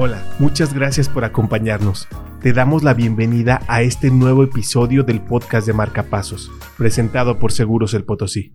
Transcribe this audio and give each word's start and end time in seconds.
Hola, 0.00 0.22
muchas 0.38 0.74
gracias 0.74 1.08
por 1.08 1.24
acompañarnos. 1.24 2.06
Te 2.40 2.52
damos 2.52 2.84
la 2.84 2.94
bienvenida 2.94 3.62
a 3.66 3.82
este 3.82 4.12
nuevo 4.12 4.44
episodio 4.44 5.02
del 5.02 5.20
podcast 5.20 5.66
de 5.66 5.72
Marcapasos, 5.72 6.52
presentado 6.76 7.40
por 7.40 7.50
Seguros 7.50 7.94
El 7.94 8.04
Potosí. 8.04 8.54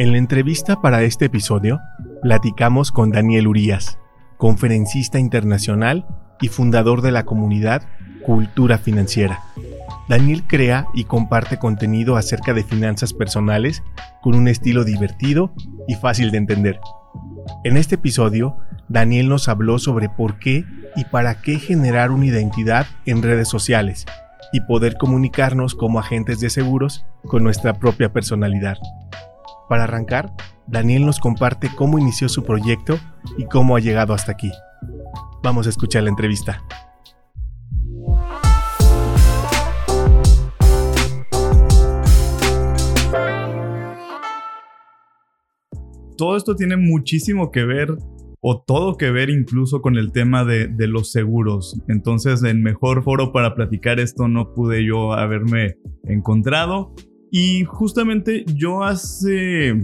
En 0.00 0.10
la 0.10 0.18
entrevista 0.18 0.82
para 0.82 1.04
este 1.04 1.26
episodio, 1.26 1.78
platicamos 2.22 2.90
con 2.90 3.12
Daniel 3.12 3.46
Urías, 3.46 4.00
conferencista 4.36 5.20
internacional 5.20 6.08
y 6.40 6.48
fundador 6.48 7.02
de 7.02 7.12
la 7.12 7.24
comunidad 7.24 7.84
Cultura 8.24 8.78
Financiera. 8.78 9.44
Daniel 10.08 10.42
crea 10.48 10.88
y 10.92 11.04
comparte 11.04 11.60
contenido 11.60 12.16
acerca 12.16 12.52
de 12.52 12.64
finanzas 12.64 13.12
personales 13.12 13.84
con 14.22 14.34
un 14.34 14.48
estilo 14.48 14.82
divertido 14.82 15.54
y 15.86 15.94
fácil 15.94 16.32
de 16.32 16.38
entender. 16.38 16.80
En 17.62 17.76
este 17.76 17.94
episodio, 17.94 18.56
Daniel 18.88 19.28
nos 19.28 19.48
habló 19.48 19.78
sobre 19.78 20.08
por 20.08 20.38
qué 20.38 20.64
y 20.94 21.04
para 21.04 21.42
qué 21.42 21.58
generar 21.58 22.10
una 22.10 22.26
identidad 22.26 22.86
en 23.04 23.22
redes 23.22 23.48
sociales 23.48 24.06
y 24.52 24.60
poder 24.60 24.96
comunicarnos 24.96 25.74
como 25.74 25.98
agentes 25.98 26.38
de 26.38 26.50
seguros 26.50 27.04
con 27.24 27.42
nuestra 27.42 27.74
propia 27.74 28.12
personalidad. 28.12 28.78
Para 29.68 29.84
arrancar, 29.84 30.32
Daniel 30.68 31.04
nos 31.04 31.18
comparte 31.18 31.68
cómo 31.74 31.98
inició 31.98 32.28
su 32.28 32.44
proyecto 32.44 32.98
y 33.36 33.44
cómo 33.46 33.76
ha 33.76 33.80
llegado 33.80 34.14
hasta 34.14 34.32
aquí. 34.32 34.52
Vamos 35.42 35.66
a 35.66 35.70
escuchar 35.70 36.04
la 36.04 36.10
entrevista. 36.10 36.62
Todo 46.16 46.36
esto 46.36 46.54
tiene 46.56 46.76
muchísimo 46.76 47.50
que 47.50 47.64
ver 47.64 47.98
o 48.48 48.62
todo 48.64 48.96
que 48.96 49.10
ver 49.10 49.28
incluso 49.28 49.82
con 49.82 49.96
el 49.96 50.12
tema 50.12 50.44
de, 50.44 50.68
los 50.86 51.10
seguros. 51.10 51.82
Entonces, 51.88 52.44
el 52.44 52.60
mejor 52.60 53.02
foro 53.02 53.32
para 53.32 53.56
platicar 53.56 53.98
esto 53.98 54.28
no 54.28 54.54
pude 54.54 54.86
yo 54.86 55.14
haberme 55.14 55.78
encontrado. 56.04 56.94
Y 57.32 57.64
justamente 57.64 58.44
yo 58.54 58.84
hace 58.84 59.74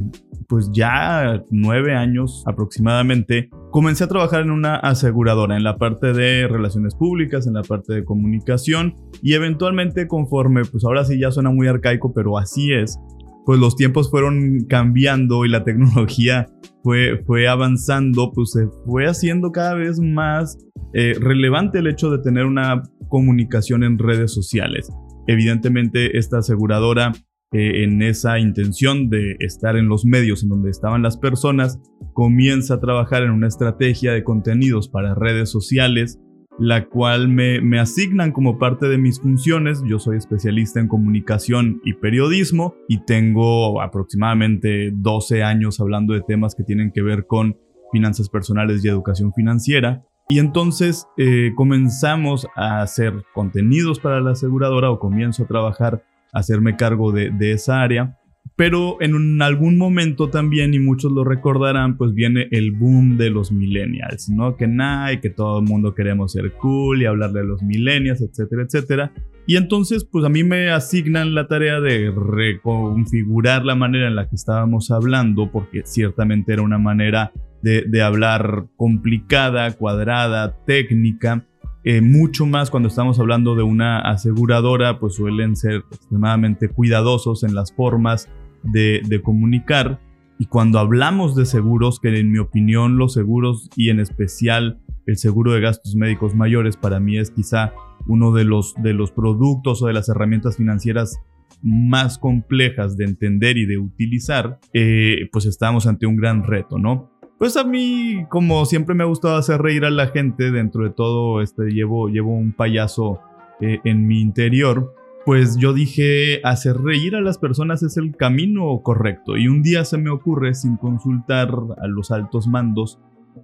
pues 0.47 0.71
ya 0.73 1.43
nueve 1.51 1.97
años 1.97 2.45
aproximadamente 2.47 3.51
comencé 3.73 4.05
a 4.05 4.09
trabajar 4.09 4.43
en 4.43 4.53
una 4.53 4.77
aseguradora 4.77 5.57
en 5.57 5.65
la 5.65 5.77
parte 5.77 6.13
de 6.13 6.47
relaciones 6.47 6.95
públicas, 6.95 7.49
en 7.49 7.55
la 7.55 7.63
parte 7.63 7.95
de 7.95 8.05
comunicación 8.05 8.95
y 9.23 9.33
eventualmente 9.33 10.07
conforme 10.07 10.65
pues 10.67 10.85
ahora 10.85 11.05
sí 11.05 11.19
ya 11.19 11.33
suena 11.33 11.51
muy 11.51 11.67
arcaico 11.67 12.13
pero 12.13 12.39
así 12.39 12.73
es 12.73 12.99
pues 13.45 13.59
los 13.59 13.77
tiempos 13.77 14.11
fueron 14.11 14.67
cambiando 14.69 15.45
y 15.45 15.49
la 15.49 15.65
tecnología 15.65 16.47
fue, 16.83 17.23
fue 17.27 17.49
avanzando, 17.49 18.33
pues 18.33 18.51
se 18.53 18.67
fue 18.87 19.07
haciendo 19.07 19.53
cada 19.53 19.75
vez 19.75 20.01
más 20.01 20.59
eh, 20.95 21.15
relevante 21.19 21.79
el 21.79 21.87
hecho 21.87 22.11
de 22.11 22.19
tener 22.19 22.47
una 22.47 22.83
comunicación 23.09 23.85
en 23.85 23.99
redes 23.99 24.33
sociales. 24.33 24.91
Evidentemente 25.27 26.19
esta 26.19 26.39
aseguradora 26.39 27.13
eh, 27.53 27.85
en 27.85 28.03
esa 28.03 28.39
intención 28.39 29.11
de 29.11 29.37
estar 29.39 29.77
en 29.77 29.89
los 29.89 30.05
medios 30.05 30.43
en 30.43 30.49
donde 30.49 30.71
estaban 30.71 31.03
las 31.03 31.19
personas, 31.19 31.79
comienza 32.15 32.75
a 32.75 32.81
trabajar 32.81 33.23
en 33.23 33.31
una 33.31 33.47
estrategia 33.47 34.13
de 34.13 34.25
contenidos 34.25 34.89
para 34.89 35.15
redes 35.15 35.51
sociales 35.51 36.19
la 36.59 36.87
cual 36.87 37.29
me, 37.29 37.81
asignan 37.81 38.33
como 38.33 38.59
parte 38.59 38.89
de 38.89 38.99
mis 38.99 39.21
funciones. 39.21 39.83
Yo 39.87 39.99
soy 39.99 40.17
especialista 40.17 40.81
en 40.81 40.89
comunicación 40.89 41.81
y 41.85 41.95
periodismo 41.95 42.75
y 42.89 43.05
tengo 43.05 43.81
aproximadamente 43.81 44.91
12 44.93 45.43
años 45.43 45.81
hablando 45.81 46.15
de 46.15 46.21
temas 46.21 46.55
que 46.55 46.65
tienen 46.65 46.93
que 46.93 47.03
ver 47.03 47.27
con 47.27 47.57
finanzas 47.91 48.29
personales 48.29 48.85
y 48.85 48.89
educación 48.89 49.33
financiera. 49.33 50.05
Y 50.29 50.39
entonces 50.39 51.07
eh, 51.19 51.53
comenzamos 51.57 52.47
a 52.55 52.81
hacer 52.81 53.25
contenidos 53.35 53.99
para 53.99 54.21
la 54.21 54.33
aseguradora 54.33 54.91
o 54.91 54.99
comienzo 54.99 55.45
a 55.45 55.47
trabajar, 55.47 56.05
a 56.33 56.39
hacerme 56.39 56.77
cargo 56.77 57.13
de 57.13 57.53
esa 57.53 57.83
área 57.83 58.17
pero 58.57 58.99
en 59.01 59.41
algún 59.41 59.79
momento 59.79 60.29
también, 60.29 60.75
y 60.75 60.79
muchos 60.79 61.11
lo 61.13 61.25
recordarán, 61.25 61.97
pues 61.97 62.13
viene 62.13 62.49
el 62.51 62.73
boom 62.73 63.17
de 63.17 63.31
los 63.31 63.51
millennials, 63.51 64.29
¿no? 64.29 64.57
Que 64.57 64.67
nada, 64.67 65.13
y 65.13 65.21
que 65.21 65.31
todo 65.31 65.61
el 65.61 65.65
mundo 65.65 65.95
queremos 65.95 66.33
ser 66.33 66.53
cool 66.53 67.03
y 67.03 67.07
hablarle 67.07 67.41
a 67.41 67.45
los 67.45 67.63
millennials, 67.63 68.21
etcétera, 68.21 68.63
etcétera. 68.63 69.13
Y 69.47 69.57
entonces, 69.57 70.05
pues 70.05 70.25
a 70.25 70.29
mí 70.29 70.45
me 70.45 70.71
asignan 70.71 71.35
la 71.35 71.49
tarea 71.49 71.81
de 71.81 72.13
reconfigurar 72.15 73.65
la 73.65 73.75
manera 73.75 74.07
en 74.07 74.15
la 74.15 74.29
que 74.29 74.37
estábamos 74.37 74.91
hablando, 74.91 75.51
porque 75.51 75.83
ciertamente 75.85 76.53
era 76.53 76.63
una 76.63 76.79
manera 76.79 77.33
de, 77.63 78.03
hablar 78.03 78.67
complicada, 78.77 79.71
cuadrada, 79.73 80.57
técnica. 80.67 81.47
Eh, 81.85 82.01
mucho 82.01 82.47
más 82.47 82.71
cuando 82.71 82.89
estamos 82.89 83.19
hablando 83.19 83.57
de 83.57 83.63
una 83.63 84.01
aseguradora, 84.01 85.01
pues 85.01 85.15
suelen 85.15 85.57
ser 85.57 85.83
extremadamente 85.91 86.69
cuidadosos 86.69 87.43
en 87.43 87.55
las 87.55 87.73
formas 87.73 88.29
de, 88.65 89.21
comunicar. 89.23 90.01
Y 90.39 90.47
cuando 90.47 90.79
hablamos 90.79 91.37
de 91.37 91.47
seguros, 91.47 92.01
que 92.01 92.19
en 92.19 92.33
mi 92.33 92.39
opinión 92.39 92.97
los 92.97 93.13
seguros 93.13 93.71
y 93.77 93.91
en 93.91 94.01
especial 94.01 94.81
el 95.07 95.17
seguro 95.17 95.53
de 95.53 95.61
gastos 95.61 95.95
médicos 95.95 96.35
mayores 96.35 96.77
para 96.77 97.01
mí 97.01 97.19
es 97.19 97.31
quizá 97.31 97.73
uno 98.07 98.33
de 98.33 98.45
los, 98.45 98.75
de 98.83 98.93
los 98.93 99.13
productos 99.13 99.83
o 99.83 99.87
de 99.87 99.93
las 99.93 100.09
herramientas 100.09 100.57
financieras 100.57 101.21
más 101.63 102.19
complejas 102.19 102.97
de 102.97 103.05
entender 103.05 103.57
y 103.57 103.67
de 103.67 103.79
utilizar, 103.79 104.59
eh, 104.73 105.29
pues 105.31 105.47
estamos 105.47 105.87
ante 105.87 106.07
un 106.07 106.17
gran 106.17 106.43
reto, 106.43 106.79
¿no? 106.79 107.11
Pues 107.39 107.57
a 107.57 107.65
mí, 107.65 108.25
como 108.29 108.65
siempre 108.67 108.95
me 108.95 109.05
ha 109.05 109.07
gustado 109.07 109.37
hacer 109.37 109.61
reír 109.61 109.85
a 109.85 109.91
la 109.91 110.09
gente, 110.09 110.51
dentro 110.51 110.85
de 110.85 110.91
todo, 110.91 111.41
este, 111.41 111.71
llevo, 111.71 112.09
llevo 112.09 112.37
un 112.37 112.53
payaso 112.53 113.21
eh, 113.61 113.81
en 113.85 114.07
mi 114.07 114.21
interior 114.21 114.95
pues 115.25 115.57
yo 115.57 115.73
dije, 115.73 116.41
hacer 116.45 116.77
reír 116.77 117.15
a 117.15 117.21
las 117.21 117.39
personas 117.39 117.83
es 117.83 117.97
el 117.97 118.17
camino 118.17 118.81
correcto. 118.83 119.37
Y 119.37 119.49
un 119.49 119.63
día 119.63 119.85
se 119.85 119.99
me 119.99 120.11
ocurre, 120.11 120.55
sin 120.55 120.77
consultar 120.77 121.51
a 121.81 121.87
los 121.87 122.11
altos 122.11 122.47
mandos, 122.47 122.99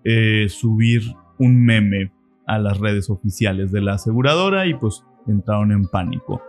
eh, 0.05 0.47
subir 0.49 1.03
un 1.39 1.65
meme 1.65 2.13
a 2.47 2.59
las 2.59 2.79
redes 2.79 3.11
oficiales 3.11 3.71
de 3.71 3.81
la 3.81 3.95
aseguradora 3.95 4.67
y 4.67 4.75
pues 4.75 5.05
entraron 5.27 5.71
en 5.71 5.87
pánico. 5.87 6.43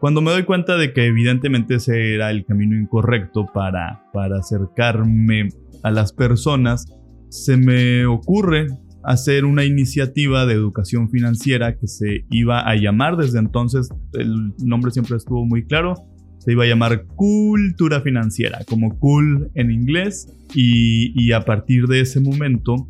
Cuando 0.00 0.20
me 0.20 0.30
doy 0.30 0.44
cuenta 0.44 0.76
de 0.76 0.92
que 0.92 1.06
evidentemente 1.06 1.76
ese 1.76 2.14
era 2.14 2.30
el 2.30 2.44
camino 2.44 2.76
incorrecto 2.76 3.46
para, 3.52 4.04
para 4.12 4.38
acercarme 4.38 5.48
a 5.82 5.90
las 5.90 6.12
personas, 6.12 6.86
se 7.28 7.56
me 7.56 8.06
ocurre 8.06 8.68
hacer 9.06 9.44
una 9.44 9.64
iniciativa 9.64 10.46
de 10.46 10.54
educación 10.54 11.08
financiera 11.08 11.78
que 11.78 11.86
se 11.86 12.26
iba 12.28 12.68
a 12.68 12.74
llamar 12.74 13.16
desde 13.16 13.38
entonces, 13.38 13.88
el 14.14 14.52
nombre 14.58 14.90
siempre 14.90 15.16
estuvo 15.16 15.46
muy 15.46 15.64
claro, 15.64 15.94
se 16.38 16.52
iba 16.52 16.64
a 16.64 16.66
llamar 16.66 17.06
Cultura 17.06 18.00
Financiera, 18.00 18.58
como 18.66 18.98
cool 18.98 19.48
en 19.54 19.70
inglés, 19.70 20.28
y, 20.54 21.30
a 21.32 21.44
partir 21.44 21.86
de 21.86 22.00
ese 22.00 22.20
momento 22.20 22.88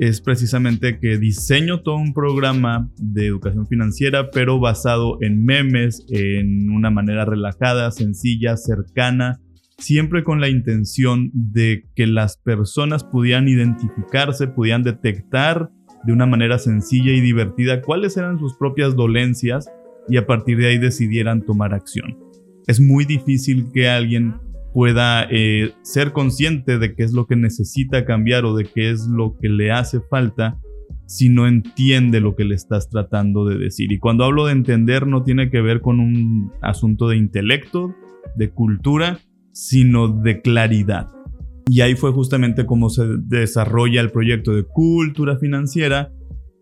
es 0.00 0.20
precisamente 0.20 0.98
que 0.98 1.16
diseño 1.16 1.82
todo 1.82 1.96
un 1.96 2.12
programa 2.12 2.90
de 2.96 3.26
educación 3.26 3.68
financiera, 3.68 4.30
pero 4.32 4.58
basado 4.58 5.18
en 5.20 5.44
memes, 5.44 6.04
en 6.08 6.70
una 6.70 6.90
manera 6.90 7.24
relajada, 7.24 7.92
sencilla, 7.92 8.56
cercana, 8.56 9.40
siempre 9.82 10.24
con 10.24 10.40
la 10.40 10.48
intención 10.48 11.30
de 11.34 11.86
que 11.94 12.06
las 12.06 12.36
personas 12.36 13.04
pudieran 13.04 13.48
identificarse, 13.48 14.46
pudieran 14.48 14.82
detectar 14.82 15.70
de 16.04 16.12
una 16.12 16.26
manera 16.26 16.58
sencilla 16.58 17.12
y 17.12 17.20
divertida 17.20 17.82
cuáles 17.82 18.16
eran 18.16 18.38
sus 18.38 18.54
propias 18.54 18.96
dolencias 18.96 19.70
y 20.08 20.16
a 20.16 20.26
partir 20.26 20.58
de 20.58 20.68
ahí 20.68 20.78
decidieran 20.78 21.42
tomar 21.42 21.74
acción. 21.74 22.18
Es 22.66 22.80
muy 22.80 23.04
difícil 23.04 23.70
que 23.72 23.88
alguien 23.88 24.34
pueda 24.72 25.26
eh, 25.30 25.72
ser 25.82 26.12
consciente 26.12 26.78
de 26.78 26.94
qué 26.94 27.02
es 27.02 27.12
lo 27.12 27.26
que 27.26 27.36
necesita 27.36 28.04
cambiar 28.04 28.44
o 28.44 28.56
de 28.56 28.64
qué 28.64 28.90
es 28.90 29.06
lo 29.06 29.36
que 29.38 29.48
le 29.48 29.70
hace 29.70 30.00
falta 30.00 30.58
si 31.06 31.28
no 31.28 31.46
entiende 31.46 32.20
lo 32.20 32.34
que 32.36 32.44
le 32.44 32.54
estás 32.54 32.88
tratando 32.88 33.44
de 33.44 33.58
decir. 33.58 33.92
Y 33.92 33.98
cuando 33.98 34.24
hablo 34.24 34.46
de 34.46 34.52
entender 34.52 35.06
no 35.06 35.22
tiene 35.24 35.50
que 35.50 35.60
ver 35.60 35.80
con 35.80 36.00
un 36.00 36.52
asunto 36.62 37.08
de 37.08 37.16
intelecto, 37.16 37.94
de 38.36 38.50
cultura, 38.50 39.18
sino 39.52 40.08
de 40.08 40.40
claridad. 40.40 41.08
Y 41.70 41.80
ahí 41.80 41.94
fue 41.94 42.12
justamente 42.12 42.66
como 42.66 42.90
se 42.90 43.04
desarrolla 43.26 44.00
el 44.00 44.10
proyecto 44.10 44.52
de 44.52 44.64
cultura 44.64 45.38
financiera. 45.38 46.12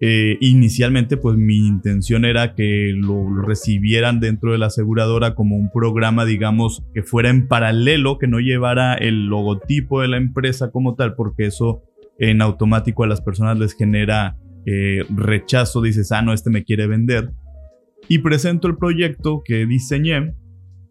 Eh, 0.03 0.39
inicialmente, 0.41 1.17
pues 1.17 1.37
mi 1.37 1.67
intención 1.67 2.25
era 2.25 2.55
que 2.55 2.93
lo, 2.95 3.43
recibieran 3.43 4.21
dentro 4.21 4.53
de 4.53 4.59
la 4.59 4.67
aseguradora 4.67 5.35
como 5.35 5.57
un 5.57 5.71
programa, 5.71 6.25
digamos, 6.25 6.83
que 6.95 7.03
fuera 7.03 7.29
en 7.29 7.49
paralelo, 7.49 8.19
que 8.19 8.27
no 8.27 8.41
llevara 8.41 8.95
el 8.95 9.27
logotipo 9.27 10.01
de 10.01 10.09
la 10.09 10.17
empresa 10.17 10.71
como 10.71 10.95
tal, 10.95 11.15
porque 11.15 11.47
eso 11.47 11.83
en 12.19 12.43
automático 12.43 13.05
a 13.05 13.09
las 13.09 13.21
personas 13.21 13.59
les 13.59 13.75
genera 13.75 14.37
eh, 14.67 15.05
rechazo. 15.15 15.83
Dices, 15.83 16.13
ah, 16.13 16.23
no, 16.23 16.33
este 16.33 16.51
me 16.51 16.65
quiere 16.65 16.87
vender. 16.87 17.31
Y 18.09 18.19
presento 18.19 18.69
el 18.69 18.77
proyecto 18.77 19.43
que 19.45 19.67
diseñé 19.67 20.35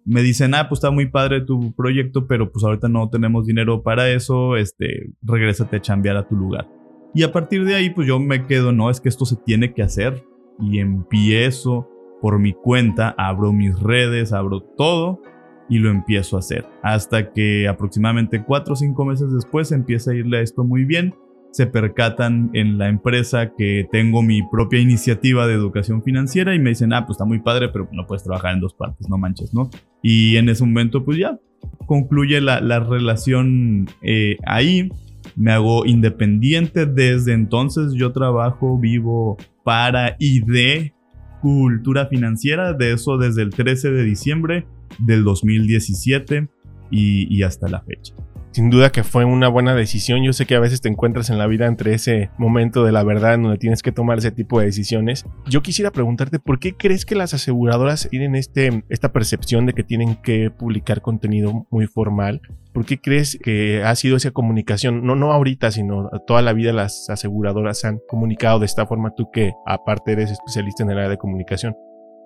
me 0.10 0.22
dicen, 0.22 0.56
ah, 0.56 0.68
pues 0.68 0.80
está 0.80 0.92
muy 0.92 1.08
padre 1.08 1.42
tu 1.42 1.74
proyecto, 1.74 2.28
pero 2.28 2.52
pues 2.52 2.64
ahorita 2.66 2.90
no 2.90 3.10
tenemos 3.10 3.46
dinero 3.46 3.84
para 3.84 4.10
eso, 4.10 4.58
este, 4.58 5.12
regrésate 5.22 5.78
a 5.78 5.82
chambear 5.82 6.18
a 6.18 6.28
tu 6.28 6.36
lugar. 6.36 6.68
Y 7.14 7.24
a 7.24 7.32
partir 7.32 7.66
de 7.66 7.76
ahí, 7.76 7.90
pues 7.90 8.08
yo 8.08 8.20
me 8.20 8.46
quedo, 8.46 8.72
no, 8.72 8.90
es 8.90 9.02
que 9.02 9.10
esto 9.10 9.26
se 9.26 9.36
tiene 9.36 9.74
que 9.74 9.82
hacer. 9.82 10.24
Y 10.60 10.80
empiezo 10.80 11.88
por 12.22 12.40
mi 12.40 12.54
cuenta, 12.54 13.16
abro 13.18 13.54
mis 13.54 13.80
redes, 13.80 14.34
abro 14.34 14.62
todo 14.62 15.22
y 15.70 15.80
lo 15.80 15.90
empiezo 15.90 16.36
a 16.36 16.40
hacer. 16.40 16.66
Hasta 16.84 17.32
que 17.32 17.68
aproximadamente 17.68 18.44
cuatro 18.44 18.74
o 18.74 18.76
cinco 18.76 19.06
meses 19.06 19.32
después 19.32 19.72
empieza 19.72 20.12
a 20.12 20.16
irle 20.16 20.40
a 20.40 20.42
esto 20.42 20.64
muy 20.64 20.86
bien. 20.86 21.14
Se 21.52 21.66
percatan 21.66 22.52
en 22.54 22.78
la 22.78 22.90
empresa 22.90 23.54
que 23.58 23.88
tengo 23.92 24.22
mi 24.22 24.42
propia 24.44 24.80
iniciativa 24.80 25.48
de 25.48 25.56
educación 25.56 26.04
financiera 26.04 26.54
y 26.54 26.60
me 26.60 26.70
dicen, 26.70 26.94
ah, 26.94 27.06
pues 27.06 27.16
está 27.16 27.26
muy 27.26 27.40
padre, 27.40 27.70
pero 27.70 27.90
no 27.92 28.06
puedes 28.06 28.24
trabajar 28.24 28.54
en 28.54 28.62
dos 28.62 28.74
partes, 28.74 29.10
no 29.10 29.18
manches, 29.18 29.54
¿no? 29.54 29.70
Y 30.04 30.38
en 30.38 30.48
ese 30.50 30.64
momento, 30.64 31.04
pues 31.04 31.18
ya, 31.18 31.40
concluye 31.88 32.40
la, 32.40 32.80
relación 32.80 33.90
eh, 34.04 34.38
ahí 34.46 34.90
me 35.36 35.52
hago 35.52 35.86
independiente 35.86 36.86
desde 36.86 37.34
entonces. 37.34 37.94
Yo 37.94 38.12
trabajo, 38.12 38.78
vivo 38.78 39.38
para 39.64 40.16
y 40.20 40.42
de 40.42 40.94
cultura 41.42 42.08
financiera, 42.08 42.74
de 42.74 42.94
eso 42.94 43.18
desde 43.18 43.42
el 43.42 43.50
13 43.50 43.92
de 43.92 44.04
diciembre 44.04 44.68
del 45.00 45.24
2017 45.24 46.48
y 46.92 47.44
hasta 47.44 47.70
la 47.70 47.82
fecha 47.82 48.14
sin 48.52 48.70
duda 48.70 48.92
que 48.92 49.04
fue 49.04 49.26
una 49.26 49.48
buena 49.48 49.76
decisión. 49.76 50.24
Yo 50.24 50.34
sé 50.34 50.46
que 50.46 50.56
a 50.56 50.60
veces 50.60 50.82
te 50.82 50.90
encuentras 50.90 51.30
en 51.30 51.38
la 51.38 51.48
vida 51.48 51.68
entre 51.68 51.94
ese 51.94 52.30
momento 52.38 52.84
de 52.84 52.92
la 52.92 53.04
verdad 53.04 53.36
en 53.36 53.44
donde 53.44 53.58
tienes 53.58 53.84
que 53.84 53.92
tomar 53.92 54.18
ese 54.18 54.32
tipo 54.32 54.60
de 54.60 54.66
decisiones. 54.66 55.26
Yo 55.48 55.62
quisiera 55.62 55.92
preguntarte 55.92 56.40
por 56.40 56.60
qué 56.60 56.76
crees 56.76 57.06
que 57.06 57.16
las 57.16 57.34
aseguradoras 57.34 58.08
tienen 58.10 58.36
este, 58.36 58.84
esta 58.90 59.12
percepción 59.12 59.66
de 59.66 59.74
que 59.74 59.84
tienen 59.84 60.16
que 60.16 60.50
publicar 60.52 61.02
contenido 61.02 61.68
muy 61.70 61.88
formal. 61.88 62.42
¿Por 62.74 62.86
qué 62.86 63.00
crees 63.00 63.38
que 63.42 63.84
ha 63.84 63.96
sido 63.96 64.18
esa 64.18 64.32
comunicación? 64.32 65.06
No, 65.06 65.16
no 65.16 65.32
ahorita, 65.32 65.72
sino 65.72 66.10
toda 66.28 66.42
la 66.42 66.54
vida 66.54 66.72
las 66.72 67.10
aseguradoras 67.10 67.84
han 67.84 68.00
comunicado 68.08 68.60
de 68.60 68.68
esta 68.68 68.86
forma. 68.86 69.14
Tú 69.16 69.30
que 69.32 69.54
aparte 69.66 70.12
eres 70.12 70.32
especialista 70.32 70.84
en 70.84 70.92
el 70.92 70.98
área 70.98 71.10
de 71.10 71.18
comunicación. 71.18 71.76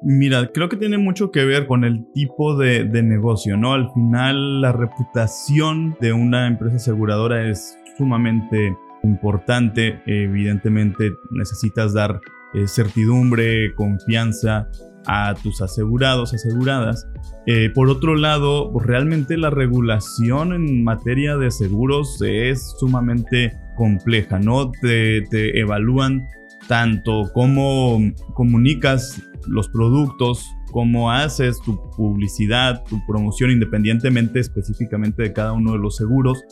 Mira, 0.05 0.51
creo 0.53 0.67
que 0.67 0.75
tiene 0.75 0.97
mucho 0.97 1.31
que 1.31 1.45
ver 1.45 1.65
con 1.65 1.85
el 1.85 2.05
tipo 2.13 2.57
de, 2.57 2.83
negocio, 3.01 3.55
¿no? 3.55 3.71
Al 3.71 3.89
final, 3.93 4.59
la 4.59 4.73
reputación 4.73 5.95
de 6.01 6.11
una 6.11 6.45
empresa 6.45 6.75
aseguradora 6.75 7.49
es 7.49 7.77
sumamente 7.97 8.75
importante. 9.03 10.01
Evidentemente, 10.05 11.13
necesitas 11.31 11.93
dar 11.93 12.19
eh, 12.53 12.67
certidumbre, 12.67 13.73
confianza 13.75 14.67
a 15.07 15.35
tus 15.41 15.61
asegurados, 15.61 16.33
aseguradas. 16.33 17.07
Eh, 17.45 17.69
por 17.73 17.89
otro 17.89 18.15
lado, 18.15 18.77
realmente 18.79 19.37
la 19.37 19.51
regulación 19.51 20.51
en 20.51 20.83
materia 20.83 21.37
de 21.37 21.49
seguros 21.49 22.21
es 22.21 22.75
sumamente 22.77 23.53
compleja, 23.77 24.37
¿no? 24.37 24.69
Te 24.81 25.59
evalúan 25.59 26.27
tanto 26.67 27.31
cómo 27.33 27.99
comunicas 28.33 29.21
los 29.47 29.67
productos, 29.69 30.45
cómo 30.71 31.11
haces 31.11 31.61
tu 31.61 31.79
publicidad, 31.95 32.83
tu 32.85 32.99
promoción 33.05 33.51
independientemente 33.51 34.39
específicamente 34.39 35.23
de 35.23 35.33
cada 35.33 35.53
uno 35.53 35.73
de 35.73 35.79
los 35.79 35.95
seguros. 35.95 36.43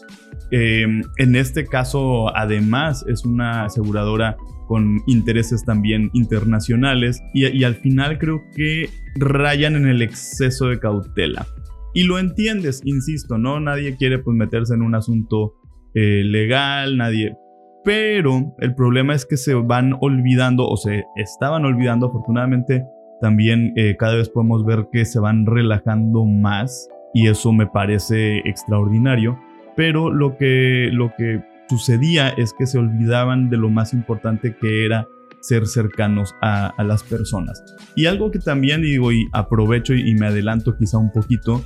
Eh, 0.52 0.86
en 1.18 1.36
este 1.36 1.66
caso, 1.66 2.36
además, 2.36 3.06
es 3.08 3.26
una 3.26 3.66
aseguradora 3.66 4.38
con 4.68 5.02
intereses 5.08 5.66
también 5.66 6.10
internacionales 6.14 7.22
y, 7.34 7.64
al 7.64 7.76
final 7.76 8.18
creo 8.20 8.42
que 8.56 8.90
rayan 9.16 9.76
en 9.76 9.88
el 9.88 10.02
exceso 10.02 10.68
de 10.68 10.80
cautela. 10.80 11.46
Y 11.94 12.04
lo 12.04 12.20
entiendes, 12.20 12.82
insisto, 12.86 13.38
¿no? 13.38 13.60
Nadie 13.60 13.98
quiere 13.98 14.20
pues 14.20 14.38
meterse 14.38 14.74
en 14.74 14.82
un 14.82 14.96
asunto 14.96 15.56
eh, 15.94 16.24
legal, 16.24 16.96
nadie 16.96 17.34
pero 17.84 18.54
el 18.60 18.76
problema 18.76 19.14
es 19.16 19.26
que 19.26 19.38
se 19.38 19.54
van 19.54 19.96
olvidando 20.02 20.68
o 20.68 20.78
se 20.78 21.06
estaban 21.16 21.66
olvidando, 21.66 22.08
afortunadamente 22.08 22.86
también 23.22 23.74
eh, 23.76 23.96
cada 23.98 24.16
vez 24.16 24.30
podemos 24.30 24.66
ver 24.66 24.88
que 24.92 25.06
se 25.06 25.20
van 25.20 25.46
relajando 25.46 26.26
más 26.26 26.90
y 27.14 27.28
eso 27.28 27.52
me 27.54 27.68
parece 27.68 28.40
extraordinario, 28.40 29.38
pero 29.76 30.12
lo 30.12 30.38
que, 30.38 30.90
lo 30.92 31.14
que 31.18 31.44
sucedía 31.70 32.30
es 32.30 32.54
que 32.54 32.66
se 32.66 32.80
olvidaban 32.80 33.50
de 33.50 33.58
lo 33.58 33.70
más 33.70 33.94
importante 33.94 34.56
que 34.60 34.86
era 34.86 35.08
ser 35.42 35.66
cercanos 35.68 36.36
a, 36.42 36.74
las 36.84 37.04
personas. 37.04 37.64
Y 37.96 38.06
algo 38.06 38.32
que 38.32 38.40
también 38.40 38.82
digo 38.82 39.12
y 39.12 39.28
aprovecho 39.34 39.94
y, 39.94 40.14
me 40.16 40.28
adelanto 40.28 40.76
quizá 40.78 40.98
un 40.98 41.12
poquito, 41.12 41.64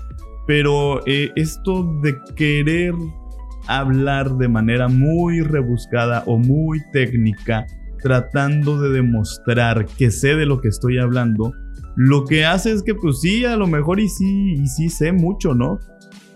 pero 0.47 1.05
eh, 1.05 1.31
esto 1.35 1.83
de 2.01 2.17
querer 2.35 2.93
hablar 3.67 4.37
de 4.37 4.47
manera 4.47 4.87
muy 4.87 5.41
rebuscada 5.41 6.23
o 6.25 6.37
muy 6.37 6.81
técnica, 6.91 7.65
tratando 8.01 8.79
de 8.79 8.89
demostrar 8.89 9.85
que 9.97 10.11
sé 10.11 10.35
de 10.35 10.45
lo 10.45 10.61
que 10.61 10.67
estoy 10.67 10.99
hablando, 10.99 11.51
lo 11.95 12.25
que 12.25 12.45
hace 12.45 12.71
es 12.71 12.83
que 12.83 12.93
pues 12.93 13.21
sí, 13.21 13.45
a 13.45 13.55
lo 13.55 13.67
mejor 13.67 13.99
y 13.99 14.09
sí, 14.09 14.53
y 14.53 14.67
sí 14.67 14.89
sé 14.89 15.13
mucho, 15.13 15.55
¿no? 15.55 15.79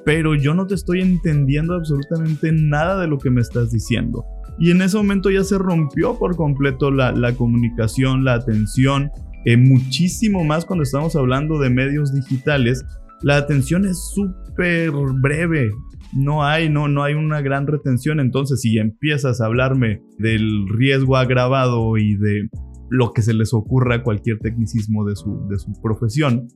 Pero 0.05 0.33
yo 0.33 0.53
no 0.53 0.65
te 0.65 0.75
estoy 0.75 1.01
entendiendo 1.01 1.73
absolutamente 1.75 2.51
nada 2.51 2.99
de 3.01 3.07
lo 3.07 3.17
que 3.17 3.29
me 3.29 3.41
estás 3.41 3.71
diciendo. 3.71 4.25
Y 4.57 4.71
en 4.71 4.81
ese 4.81 4.97
momento 4.97 5.29
ya 5.29 5.43
se 5.43 5.57
rompió 5.57 6.17
por 6.17 6.35
completo 6.35 6.91
la, 6.91 7.33
comunicación, 7.33 8.23
la 8.23 8.33
atención, 8.35 9.11
eh, 9.45 9.57
muchísimo 9.57 10.43
más 10.43 10.65
cuando 10.65 10.83
estamos 10.83 11.15
hablando 11.15 11.59
de 11.59 11.69
medios 11.69 12.13
digitales. 12.13 12.83
La 13.21 13.37
atención 13.37 13.85
es 13.85 13.97
súper 14.13 14.91
breve, 15.21 15.71
no 16.13 16.43
hay, 16.43 16.69
no, 16.69 16.87
no 16.87 17.03
hay 17.03 17.13
una 17.13 17.41
gran 17.41 17.67
retención. 17.67 18.19
Entonces, 18.19 18.61
si 18.61 18.77
empiezas 18.77 19.41
a 19.41 19.45
hablarme 19.45 20.01
del 20.17 20.67
riesgo 20.69 21.17
agravado 21.17 21.97
y 21.97 22.15
de 22.15 22.49
lo 22.89 23.13
que 23.13 23.21
se 23.21 23.33
les 23.33 23.53
ocurra 23.53 23.95
a 23.95 24.03
cualquier 24.03 24.39
tecnicismo 24.39 25.05
de 25.05 25.15
su, 25.15 25.47
de 25.47 25.59
su 25.59 25.71
profesión, 25.81 26.47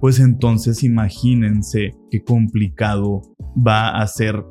pues 0.00 0.20
entonces 0.20 0.84
imagínense 0.84 1.92
qué 2.10 2.22
complicado 2.22 3.22
va 3.66 3.88
a 3.88 4.06
ser 4.06 4.44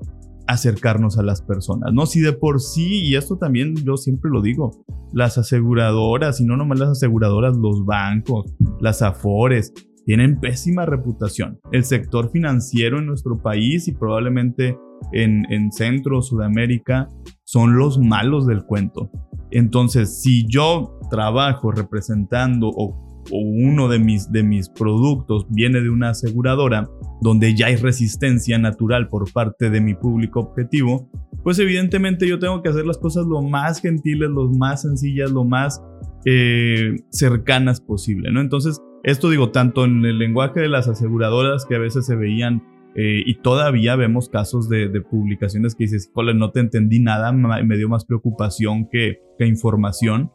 acercarnos 0.47 1.17
a 1.17 1.23
las 1.23 1.41
personas, 1.41 1.93
¿no? 1.93 2.05
Si 2.05 2.21
de 2.21 2.33
por 2.33 2.61
sí, 2.61 3.03
y 3.03 3.15
esto 3.15 3.37
también 3.37 3.75
yo 3.75 3.97
siempre 3.97 4.31
lo 4.31 4.41
digo, 4.41 4.85
las 5.13 5.37
aseguradoras, 5.37 6.39
y 6.39 6.45
no 6.45 6.55
nomás 6.55 6.79
las 6.79 6.89
aseguradoras, 6.89 7.55
los 7.57 7.85
bancos, 7.85 8.55
las 8.79 9.01
afores, 9.01 9.73
tienen 10.07 10.39
pésima 10.39 10.85
reputación. 10.85 11.59
El 11.73 11.83
sector 11.83 12.31
financiero 12.31 12.99
en 12.99 13.07
nuestro 13.07 13.41
país 13.41 13.89
y 13.89 13.91
probablemente 13.91 14.77
en, 15.11 15.69
Centro, 15.73 16.21
Sudamérica, 16.21 17.09
son 17.43 17.77
los 17.77 17.99
malos 17.99 18.47
del 18.47 18.63
cuento. 18.63 19.11
Entonces, 19.51 20.21
si 20.21 20.47
yo 20.47 20.97
trabajo 21.11 21.71
representando 21.71 22.71
o, 22.73 23.03
uno 23.29 23.89
de 23.89 23.99
mis, 23.99 24.31
de 24.31 24.41
mis 24.41 24.69
productos 24.69 25.45
viene 25.49 25.81
de 25.81 25.89
una 25.89 26.11
aseguradora 26.11 26.89
donde 27.19 27.53
ya 27.55 27.65
hay 27.65 27.75
resistencia 27.75 28.57
natural 28.57 29.09
por 29.09 29.29
parte 29.33 29.69
de 29.69 29.81
mi 29.81 29.93
público 29.95 30.39
objetivo, 30.39 31.09
pues 31.43 31.59
evidentemente 31.59 32.25
yo 32.25 32.39
tengo 32.39 32.61
que 32.61 32.69
hacer 32.69 32.85
las 32.85 32.97
cosas 32.97 33.25
lo 33.25 33.41
más 33.41 33.81
gentiles, 33.81 34.29
lo 34.29 34.49
más 34.51 34.83
sencillas, 34.83 35.29
lo 35.31 35.43
más 35.43 35.83
eh, 36.23 36.95
cercanas 37.09 37.81
posible, 37.81 38.31
¿no? 38.31 38.39
Entonces, 38.39 38.79
esto 39.07 39.29
digo, 39.29 39.51
tanto 39.51 39.85
en 39.85 40.03
el 40.05 40.19
lenguaje 40.19 40.59
de 40.59 40.67
las 40.67 40.89
aseguradoras 40.89 41.65
que 41.65 41.75
a 41.75 41.79
veces 41.79 42.05
se 42.05 42.17
veían 42.17 42.61
eh, 42.93 43.23
y 43.25 43.35
todavía 43.35 43.95
vemos 43.95 44.27
casos 44.27 44.67
de, 44.67 44.89
publicaciones 44.99 45.75
que 45.75 45.85
dices, 45.85 46.11
no 46.35 46.51
te 46.51 46.59
entendí 46.59 46.99
nada, 46.99 47.31
me 47.31 47.77
dio 47.77 47.87
más 47.87 48.03
preocupación 48.03 48.89
que, 48.91 49.21
información, 49.39 50.33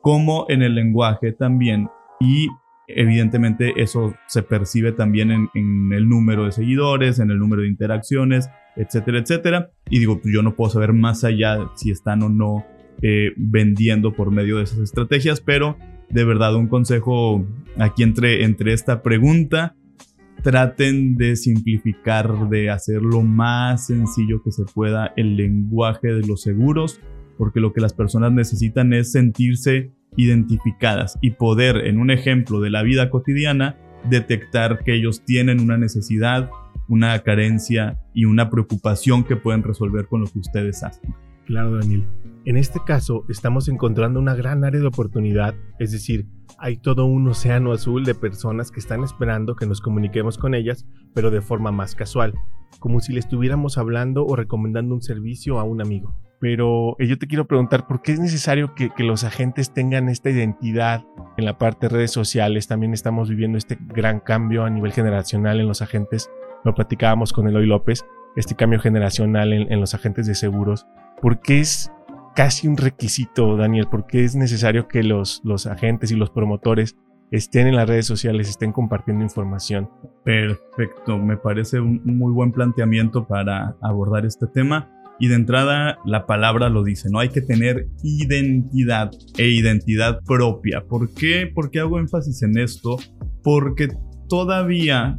como 0.00 0.46
en 0.48 0.62
el 0.62 0.74
lenguaje 0.74 1.32
también. 1.32 1.90
Y 2.18 2.48
evidentemente 2.88 3.74
eso 3.82 4.14
se 4.28 4.42
percibe 4.42 4.92
también 4.92 5.30
en, 5.52 5.92
el 5.92 6.08
número 6.08 6.46
de 6.46 6.52
seguidores, 6.52 7.18
en 7.18 7.30
el 7.30 7.38
número 7.38 7.62
de 7.62 7.68
interacciones, 7.68 8.48
etcétera, 8.76 9.18
etcétera. 9.18 9.72
Y 9.90 9.98
digo, 9.98 10.22
pues 10.22 10.32
yo 10.32 10.40
no 10.40 10.56
puedo 10.56 10.70
saber 10.70 10.94
más 10.94 11.22
allá 11.22 11.70
si 11.74 11.90
están 11.90 12.22
o 12.22 12.30
no 12.30 12.64
eh, 13.02 13.32
vendiendo 13.36 14.14
por 14.14 14.30
medio 14.30 14.56
de 14.56 14.62
esas 14.62 14.78
estrategias, 14.78 15.42
pero 15.42 15.76
de 16.08 16.24
verdad 16.24 16.54
un 16.54 16.68
consejo 16.68 17.44
aquí 17.78 18.02
entre, 18.02 18.44
entre 18.44 18.72
esta 18.72 19.02
pregunta. 19.02 19.74
Traten 20.42 21.16
de 21.16 21.34
simplificar, 21.36 22.48
de 22.48 22.70
hacer 22.70 23.02
lo 23.02 23.22
más 23.22 23.86
sencillo 23.86 24.42
que 24.42 24.52
se 24.52 24.64
pueda 24.64 25.12
el 25.16 25.36
lenguaje 25.36 26.08
de 26.08 26.26
los 26.26 26.42
seguros, 26.42 27.00
porque 27.38 27.60
lo 27.60 27.72
que 27.72 27.80
las 27.80 27.94
personas 27.94 28.32
necesitan 28.32 28.92
es 28.92 29.12
sentirse 29.12 29.92
identificadas 30.16 31.18
y 31.20 31.32
poder, 31.32 31.86
en 31.86 31.98
un 31.98 32.10
ejemplo 32.10 32.60
de 32.60 32.70
la 32.70 32.82
vida 32.82 33.10
cotidiana, 33.10 33.76
detectar 34.08 34.84
que 34.84 34.94
ellos 34.94 35.24
tienen 35.24 35.60
una 35.60 35.78
necesidad, 35.78 36.50
una 36.88 37.18
carencia 37.20 37.98
y 38.14 38.24
una 38.24 38.48
preocupación 38.50 39.24
que 39.24 39.36
pueden 39.36 39.62
resolver 39.62 40.06
con 40.06 40.20
lo 40.20 40.26
que 40.26 40.38
ustedes 40.38 40.82
hacen. 40.82 41.14
Claro, 41.46 41.76
Daniel. 41.76 42.04
En 42.46 42.56
este 42.56 42.78
caso, 42.78 43.24
estamos 43.28 43.66
encontrando 43.66 44.20
una 44.20 44.36
gran 44.36 44.62
área 44.62 44.80
de 44.80 44.86
oportunidad, 44.86 45.56
es 45.80 45.90
decir, 45.90 46.28
hay 46.58 46.76
todo 46.76 47.04
un 47.04 47.26
océano 47.26 47.72
azul 47.72 48.04
de 48.04 48.14
personas 48.14 48.70
que 48.70 48.78
están 48.78 49.02
esperando 49.02 49.56
que 49.56 49.66
nos 49.66 49.80
comuniquemos 49.80 50.38
con 50.38 50.54
ellas, 50.54 50.86
pero 51.12 51.32
de 51.32 51.40
forma 51.40 51.72
más 51.72 51.96
casual, 51.96 52.34
como 52.78 53.00
si 53.00 53.12
le 53.12 53.18
estuviéramos 53.18 53.78
hablando 53.78 54.24
o 54.24 54.36
recomendando 54.36 54.94
un 54.94 55.02
servicio 55.02 55.58
a 55.58 55.64
un 55.64 55.80
amigo. 55.80 56.14
pero 56.38 56.94
eh, 57.00 57.08
yo 57.08 57.18
te 57.18 57.26
quiero 57.26 57.48
preguntar, 57.48 57.88
¿por 57.88 58.00
qué 58.00 58.12
es 58.12 58.20
necesario 58.20 58.76
que, 58.76 58.92
los 59.02 59.24
agentes 59.24 59.74
tengan 59.74 60.08
esta 60.08 60.30
identidad 60.30 61.04
en 61.36 61.46
la 61.46 61.58
parte 61.58 61.88
de 61.88 61.94
redes 61.96 62.12
sociales? 62.12 62.68
También 62.68 62.92
estamos 62.92 63.28
viviendo 63.28 63.58
este 63.58 63.76
gran 63.80 64.20
cambio 64.20 64.62
a 64.62 64.70
nivel 64.70 64.92
generacional 64.92 65.58
en 65.58 65.66
los 65.66 65.82
agentes. 65.82 66.30
Lo 66.64 66.74
platicábamos 66.74 67.32
con 67.32 67.48
Eloy 67.48 67.66
López, 67.66 68.04
este 68.36 68.54
cambio 68.54 68.78
generacional 68.78 69.52
en, 69.52 69.80
los 69.80 69.94
agentes 69.94 70.28
de 70.28 70.36
seguros. 70.36 70.86
¿Por 71.20 71.40
qué 71.40 71.60
es 71.60 71.90
casi 72.36 72.68
un 72.68 72.76
requisito, 72.76 73.56
Daniel? 73.56 73.88
¿Por 73.90 74.06
qué 74.06 74.22
es 74.22 74.36
necesario 74.36 74.86
que 74.86 75.02
los, 75.02 75.40
los 75.42 75.66
agentes 75.66 76.12
y 76.12 76.16
los 76.16 76.30
promotores 76.30 76.94
estén 77.32 77.66
en 77.66 77.74
las 77.74 77.88
redes 77.88 78.06
sociales, 78.06 78.48
estén 78.48 78.72
compartiendo 78.72 79.24
información? 79.24 79.88
Perfecto, 80.22 81.18
me 81.18 81.38
parece 81.38 81.80
un 81.80 82.02
muy 82.04 82.32
buen 82.32 82.52
planteamiento 82.52 83.26
para 83.26 83.74
abordar 83.80 84.26
este 84.26 84.46
tema. 84.46 84.92
Y 85.18 85.28
de 85.28 85.34
entrada 85.36 85.98
la 86.04 86.26
palabra 86.26 86.68
lo 86.68 86.84
dice, 86.84 87.08
¿no? 87.10 87.20
Hay 87.20 87.30
que 87.30 87.40
tener 87.40 87.88
identidad 88.02 89.10
e 89.38 89.48
identidad 89.48 90.20
propia. 90.26 90.84
¿Por 90.86 91.14
qué? 91.14 91.50
¿Por 91.52 91.70
qué 91.70 91.80
hago 91.80 91.98
énfasis 91.98 92.42
en 92.42 92.58
esto? 92.58 92.98
Porque 93.42 93.88
todavía 94.28 95.18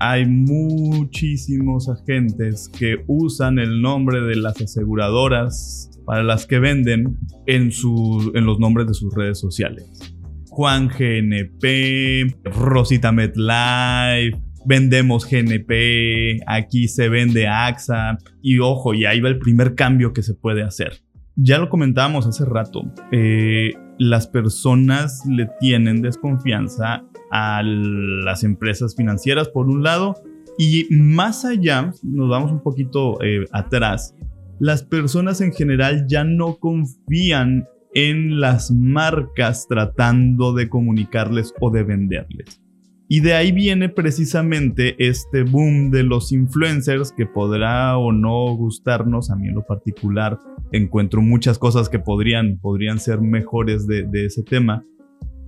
hay 0.00 0.26
muchísimos 0.26 1.88
agentes 1.88 2.68
que 2.76 3.04
usan 3.06 3.60
el 3.60 3.80
nombre 3.80 4.20
de 4.20 4.34
las 4.34 4.60
aseguradoras 4.60 5.95
para 6.06 6.22
las 6.22 6.46
que 6.46 6.58
venden 6.58 7.18
en, 7.46 7.72
su, 7.72 8.32
en 8.34 8.46
los 8.46 8.58
nombres 8.58 8.86
de 8.86 8.94
sus 8.94 9.12
redes 9.14 9.38
sociales. 9.38 10.14
Juan 10.48 10.88
GNP, 10.88 12.34
Rosita 12.44 13.12
MetLife, 13.12 14.40
vendemos 14.64 15.28
GNP, 15.30 16.40
aquí 16.46 16.88
se 16.88 17.10
vende 17.10 17.46
AXA 17.46 18.16
y 18.40 18.60
ojo, 18.60 18.94
y 18.94 19.04
ahí 19.04 19.20
va 19.20 19.28
el 19.28 19.38
primer 19.38 19.74
cambio 19.74 20.14
que 20.14 20.22
se 20.22 20.34
puede 20.34 20.62
hacer. 20.62 21.02
Ya 21.34 21.58
lo 21.58 21.68
comentábamos 21.68 22.26
hace 22.26 22.46
rato, 22.46 22.82
eh, 23.12 23.72
las 23.98 24.26
personas 24.26 25.22
le 25.28 25.48
tienen 25.60 26.00
desconfianza 26.00 27.04
a 27.30 27.62
las 27.62 28.44
empresas 28.44 28.94
financieras 28.96 29.48
por 29.48 29.68
un 29.68 29.82
lado 29.82 30.14
y 30.58 30.86
más 30.90 31.44
allá, 31.44 31.92
nos 32.02 32.30
vamos 32.30 32.50
un 32.50 32.62
poquito 32.62 33.22
eh, 33.22 33.44
atrás, 33.52 34.14
las 34.58 34.82
personas 34.82 35.40
en 35.40 35.52
general 35.52 36.06
ya 36.08 36.24
no 36.24 36.56
confían 36.56 37.66
en 37.94 38.40
las 38.40 38.70
marcas 38.70 39.66
tratando 39.68 40.52
de 40.52 40.68
comunicarles 40.68 41.54
o 41.60 41.70
de 41.70 41.82
venderles. 41.82 42.60
Y 43.08 43.20
de 43.20 43.34
ahí 43.34 43.52
viene 43.52 43.88
precisamente 43.88 44.96
este 44.98 45.44
boom 45.44 45.90
de 45.90 46.02
los 46.02 46.32
influencers 46.32 47.12
que 47.12 47.24
podrá 47.24 47.96
o 47.96 48.12
no 48.12 48.54
gustarnos. 48.56 49.30
A 49.30 49.36
mí 49.36 49.48
en 49.48 49.54
lo 49.54 49.64
particular 49.64 50.40
encuentro 50.72 51.22
muchas 51.22 51.58
cosas 51.58 51.88
que 51.88 52.00
podrían, 52.00 52.58
podrían 52.58 52.98
ser 52.98 53.20
mejores 53.20 53.86
de, 53.86 54.02
de 54.02 54.26
ese 54.26 54.42
tema. 54.42 54.84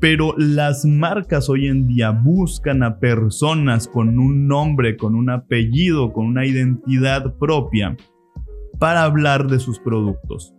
Pero 0.00 0.34
las 0.38 0.84
marcas 0.84 1.48
hoy 1.48 1.66
en 1.66 1.88
día 1.88 2.12
buscan 2.12 2.84
a 2.84 3.00
personas 3.00 3.88
con 3.88 4.20
un 4.20 4.46
nombre, 4.46 4.96
con 4.96 5.16
un 5.16 5.28
apellido, 5.28 6.12
con 6.12 6.26
una 6.26 6.46
identidad 6.46 7.36
propia 7.38 7.96
para 8.78 9.04
hablar 9.04 9.48
de 9.48 9.58
sus 9.58 9.78
productos. 9.78 10.54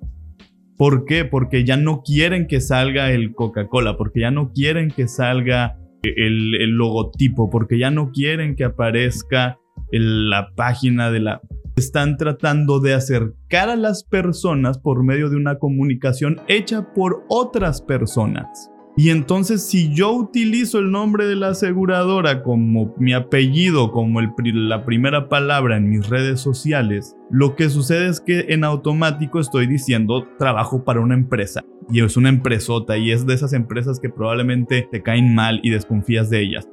¿Por 0.77 1.05
qué? 1.05 1.25
Porque 1.25 1.65
ya 1.65 1.75
no 1.75 2.03
quieren 2.03 2.47
que 2.47 2.61
salga 2.61 3.11
el 3.11 3.33
Coca-Cola, 3.33 3.97
porque 3.97 4.21
ya 4.21 4.31
no 4.31 4.53
quieren 4.53 4.89
que 4.89 5.07
salga 5.07 5.77
el, 6.03 6.77
logotipo, 6.77 7.49
porque 7.49 7.77
ya 7.77 7.91
no 7.91 8.11
quieren 8.11 8.55
que 8.55 8.63
aparezca 8.63 9.59
la 9.91 10.53
página 10.55 11.11
de 11.11 11.19
la... 11.19 11.41
Están 11.75 12.17
tratando 12.17 12.79
de 12.79 12.93
acercar 12.93 13.69
a 13.69 13.75
las 13.75 14.03
personas 14.03 14.79
por 14.79 15.03
medio 15.03 15.29
de 15.29 15.35
una 15.35 15.59
comunicación 15.59 16.41
hecha 16.47 16.93
por 16.93 17.25
otras 17.29 17.81
personas. 17.81 18.69
Y 18.97 19.11
entonces 19.11 19.65
si 19.65 19.93
yo 19.93 20.11
utilizo 20.11 20.79
el 20.79 20.91
nombre 20.91 21.25
de 21.25 21.35
la 21.35 21.49
aseguradora 21.49 22.43
como 22.43 22.93
mi 22.97 23.13
apellido, 23.13 23.91
como 23.91 24.19
la 24.21 24.85
primera 24.85 25.29
palabra 25.29 25.77
en 25.77 25.89
mis 25.89 26.09
redes 26.09 26.41
sociales, 26.41 27.15
lo 27.31 27.55
que 27.55 27.69
sucede 27.69 28.09
es 28.09 28.19
que 28.19 28.47
en 28.49 28.63
automático 28.63 29.39
estoy 29.39 29.67
diciendo 29.67 30.27
trabajo 30.37 30.83
para 30.83 30.99
una 30.99 31.13
empresa. 31.13 31.63
Y 31.91 32.03
es 32.03 32.17
una 32.17 32.29
empresota 32.29 32.97
y 32.97 33.11
es 33.11 33.25
de 33.25 33.33
esas 33.33 33.53
empresas 33.53 33.99
que 33.99 34.09
probablemente 34.09 34.87
te 34.91 35.01
caen 35.01 35.33
mal 35.33 35.59
y 35.63 35.71
desconfías 35.71 36.29
de 36.29 36.41
ellas. 36.41 36.67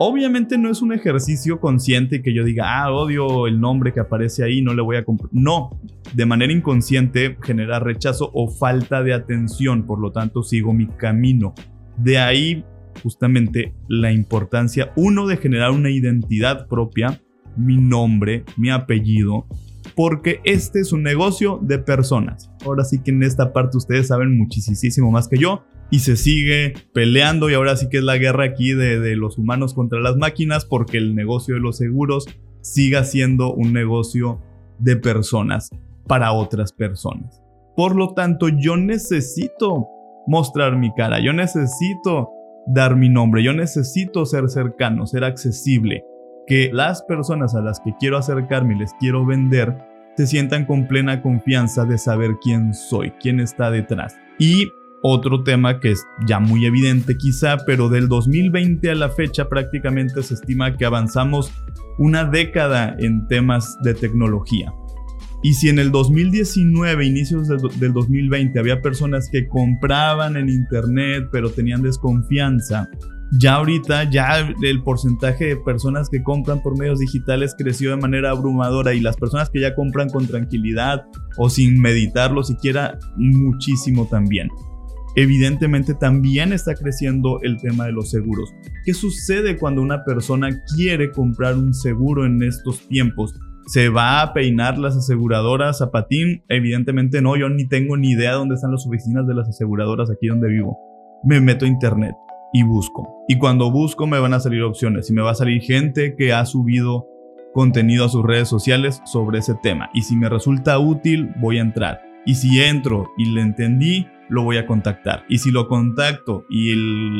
Obviamente 0.00 0.58
no 0.58 0.70
es 0.70 0.80
un 0.80 0.92
ejercicio 0.92 1.58
consciente 1.58 2.22
que 2.22 2.32
yo 2.32 2.44
diga, 2.44 2.82
ah, 2.82 2.92
odio 2.92 3.48
el 3.48 3.60
nombre 3.60 3.92
que 3.92 3.98
aparece 3.98 4.44
ahí, 4.44 4.62
no 4.62 4.72
le 4.72 4.82
voy 4.82 4.96
a 4.96 5.04
comprar. 5.04 5.28
No, 5.32 5.80
de 6.14 6.24
manera 6.24 6.52
inconsciente 6.52 7.36
genera 7.42 7.80
rechazo 7.80 8.30
o 8.32 8.48
falta 8.48 9.02
de 9.02 9.12
atención, 9.12 9.86
por 9.86 9.98
lo 9.98 10.12
tanto 10.12 10.44
sigo 10.44 10.72
mi 10.72 10.86
camino. 10.86 11.52
De 11.96 12.18
ahí 12.18 12.64
justamente 13.02 13.74
la 13.88 14.12
importancia, 14.12 14.92
uno, 14.96 15.26
de 15.26 15.36
generar 15.36 15.70
una 15.70 15.90
identidad 15.90 16.68
propia, 16.68 17.20
mi 17.56 17.76
nombre, 17.76 18.44
mi 18.56 18.70
apellido, 18.70 19.46
porque 19.98 20.40
este 20.44 20.78
es 20.78 20.92
un 20.92 21.02
negocio 21.02 21.58
de 21.60 21.80
personas. 21.80 22.52
Ahora 22.64 22.84
sí 22.84 23.02
que 23.02 23.10
en 23.10 23.24
esta 23.24 23.52
parte 23.52 23.78
ustedes 23.78 24.06
saben 24.06 24.38
muchísimo 24.38 25.10
más 25.10 25.26
que 25.26 25.38
yo 25.38 25.64
y 25.90 25.98
se 25.98 26.16
sigue 26.16 26.74
peleando 26.94 27.50
y 27.50 27.54
ahora 27.54 27.76
sí 27.76 27.88
que 27.88 27.98
es 27.98 28.04
la 28.04 28.16
guerra 28.16 28.44
aquí 28.44 28.74
de, 28.74 29.16
los 29.16 29.38
humanos 29.38 29.74
contra 29.74 29.98
las 29.98 30.14
máquinas 30.14 30.64
porque 30.64 30.98
el 30.98 31.16
negocio 31.16 31.56
de 31.56 31.60
los 31.60 31.78
seguros 31.78 32.26
siga 32.60 33.02
siendo 33.02 33.52
un 33.52 33.72
negocio 33.72 34.40
de 34.78 34.94
personas 34.94 35.70
para 36.06 36.30
otras 36.30 36.72
personas. 36.72 37.42
Por 37.74 37.96
lo 37.96 38.14
tanto, 38.14 38.48
yo 38.48 38.76
necesito 38.76 39.88
mostrar 40.28 40.76
mi 40.76 40.94
cara, 40.94 41.18
yo 41.18 41.32
necesito 41.32 42.30
dar 42.68 42.94
mi 42.94 43.08
nombre, 43.08 43.42
yo 43.42 43.52
necesito 43.52 44.26
ser 44.26 44.48
cercano, 44.48 45.08
ser 45.08 45.24
accesible, 45.24 46.04
que 46.48 46.70
las 46.72 47.02
personas 47.02 47.54
a 47.54 47.60
las 47.60 47.78
que 47.80 47.94
quiero 48.00 48.16
acercarme 48.16 48.74
y 48.74 48.78
les 48.78 48.92
quiero 48.98 49.24
vender 49.24 49.76
se 50.16 50.26
sientan 50.26 50.64
con 50.64 50.88
plena 50.88 51.22
confianza 51.22 51.84
de 51.84 51.98
saber 51.98 52.38
quién 52.42 52.74
soy, 52.74 53.12
quién 53.20 53.38
está 53.38 53.70
detrás. 53.70 54.16
Y 54.38 54.72
otro 55.02 55.44
tema 55.44 55.78
que 55.78 55.92
es 55.92 56.04
ya 56.26 56.40
muy 56.40 56.66
evidente 56.66 57.16
quizá, 57.16 57.58
pero 57.64 57.88
del 57.88 58.08
2020 58.08 58.90
a 58.90 58.94
la 58.96 59.10
fecha 59.10 59.48
prácticamente 59.48 60.22
se 60.22 60.34
estima 60.34 60.76
que 60.76 60.86
avanzamos 60.86 61.52
una 61.98 62.24
década 62.24 62.96
en 62.98 63.28
temas 63.28 63.78
de 63.82 63.94
tecnología. 63.94 64.72
Y 65.44 65.54
si 65.54 65.68
en 65.68 65.78
el 65.78 65.92
2019, 65.92 67.06
inicios 67.06 67.46
del 67.46 67.92
2020, 67.92 68.58
había 68.58 68.82
personas 68.82 69.28
que 69.30 69.46
compraban 69.46 70.36
en 70.36 70.48
Internet 70.48 71.28
pero 71.30 71.50
tenían 71.50 71.82
desconfianza, 71.82 72.88
ya 73.32 73.54
ahorita 73.54 74.10
ya 74.10 74.54
el 74.62 74.82
porcentaje 74.82 75.46
de 75.46 75.56
personas 75.56 76.08
que 76.08 76.22
compran 76.22 76.62
por 76.62 76.78
medios 76.78 76.98
digitales 76.98 77.54
creció 77.56 77.90
de 77.90 77.96
manera 77.96 78.30
abrumadora 78.30 78.94
y 78.94 79.00
las 79.00 79.16
personas 79.16 79.50
que 79.50 79.60
ya 79.60 79.74
compran 79.74 80.08
con 80.08 80.26
tranquilidad 80.26 81.04
o 81.36 81.50
sin 81.50 81.80
meditarlo 81.80 82.42
siquiera 82.42 82.98
muchísimo 83.16 84.06
también. 84.06 84.48
Evidentemente 85.14 85.94
también 85.94 86.52
está 86.52 86.74
creciendo 86.74 87.40
el 87.42 87.60
tema 87.60 87.86
de 87.86 87.92
los 87.92 88.10
seguros. 88.10 88.50
¿Qué 88.84 88.94
sucede 88.94 89.58
cuando 89.58 89.82
una 89.82 90.04
persona 90.04 90.48
quiere 90.76 91.10
comprar 91.10 91.54
un 91.54 91.74
seguro 91.74 92.24
en 92.24 92.42
estos 92.42 92.86
tiempos? 92.88 93.34
¿Se 93.66 93.90
va 93.90 94.22
a 94.22 94.32
peinar 94.32 94.78
las 94.78 94.96
aseguradoras 94.96 95.82
a 95.82 95.90
patín? 95.90 96.44
Evidentemente 96.48 97.20
no, 97.20 97.36
yo 97.36 97.48
ni 97.50 97.68
tengo 97.68 97.96
ni 97.96 98.12
idea 98.12 98.32
dónde 98.32 98.54
están 98.54 98.70
las 98.70 98.86
oficinas 98.86 99.26
de 99.26 99.34
las 99.34 99.48
aseguradoras 99.48 100.10
aquí 100.10 100.28
donde 100.28 100.48
vivo. 100.48 100.78
Me 101.24 101.40
meto 101.40 101.64
a 101.64 101.68
internet 101.68 102.14
y 102.52 102.62
busco. 102.62 103.24
Y 103.28 103.38
cuando 103.38 103.70
busco 103.70 104.06
me 104.06 104.18
van 104.18 104.34
a 104.34 104.40
salir 104.40 104.62
opciones 104.62 105.10
y 105.10 105.12
me 105.12 105.22
va 105.22 105.32
a 105.32 105.34
salir 105.34 105.62
gente 105.62 106.14
que 106.16 106.32
ha 106.32 106.44
subido 106.46 107.06
contenido 107.52 108.04
a 108.04 108.08
sus 108.08 108.24
redes 108.24 108.48
sociales 108.48 109.02
sobre 109.04 109.38
ese 109.38 109.54
tema. 109.62 109.90
Y 109.94 110.02
si 110.02 110.16
me 110.16 110.28
resulta 110.28 110.78
útil, 110.78 111.32
voy 111.40 111.58
a 111.58 111.62
entrar. 111.62 112.02
Y 112.24 112.34
si 112.34 112.60
entro 112.62 113.08
y 113.16 113.26
le 113.26 113.40
entendí, 113.40 114.06
lo 114.28 114.42
voy 114.42 114.56
a 114.58 114.66
contactar. 114.66 115.24
Y 115.28 115.38
si 115.38 115.50
lo 115.50 115.68
contacto 115.68 116.44
y 116.48 116.74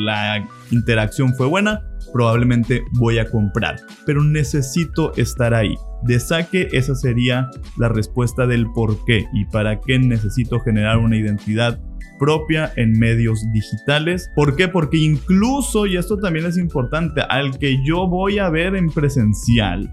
la 0.04 0.46
interacción 0.70 1.34
fue 1.34 1.46
buena, 1.46 1.82
probablemente 2.12 2.82
voy 2.98 3.18
a 3.18 3.30
comprar. 3.30 3.76
Pero 4.06 4.22
necesito 4.22 5.14
estar 5.16 5.54
ahí. 5.54 5.74
De 6.04 6.20
saque, 6.20 6.68
esa 6.72 6.94
sería 6.94 7.48
la 7.76 7.88
respuesta 7.88 8.46
del 8.46 8.66
por 8.74 9.04
qué 9.04 9.24
y 9.32 9.44
para 9.46 9.80
qué 9.80 9.98
necesito 9.98 10.60
generar 10.60 10.98
una 10.98 11.16
identidad 11.16 11.80
propia 12.18 12.72
en 12.76 12.98
medios 12.98 13.40
digitales. 13.52 14.30
¿Por 14.34 14.56
qué? 14.56 14.68
Porque 14.68 14.98
incluso, 14.98 15.86
y 15.86 15.96
esto 15.96 16.18
también 16.18 16.46
es 16.46 16.58
importante, 16.58 17.22
al 17.28 17.58
que 17.58 17.76
yo 17.84 18.06
voy 18.06 18.38
a 18.38 18.50
ver 18.50 18.74
en 18.74 18.90
presencial, 18.90 19.90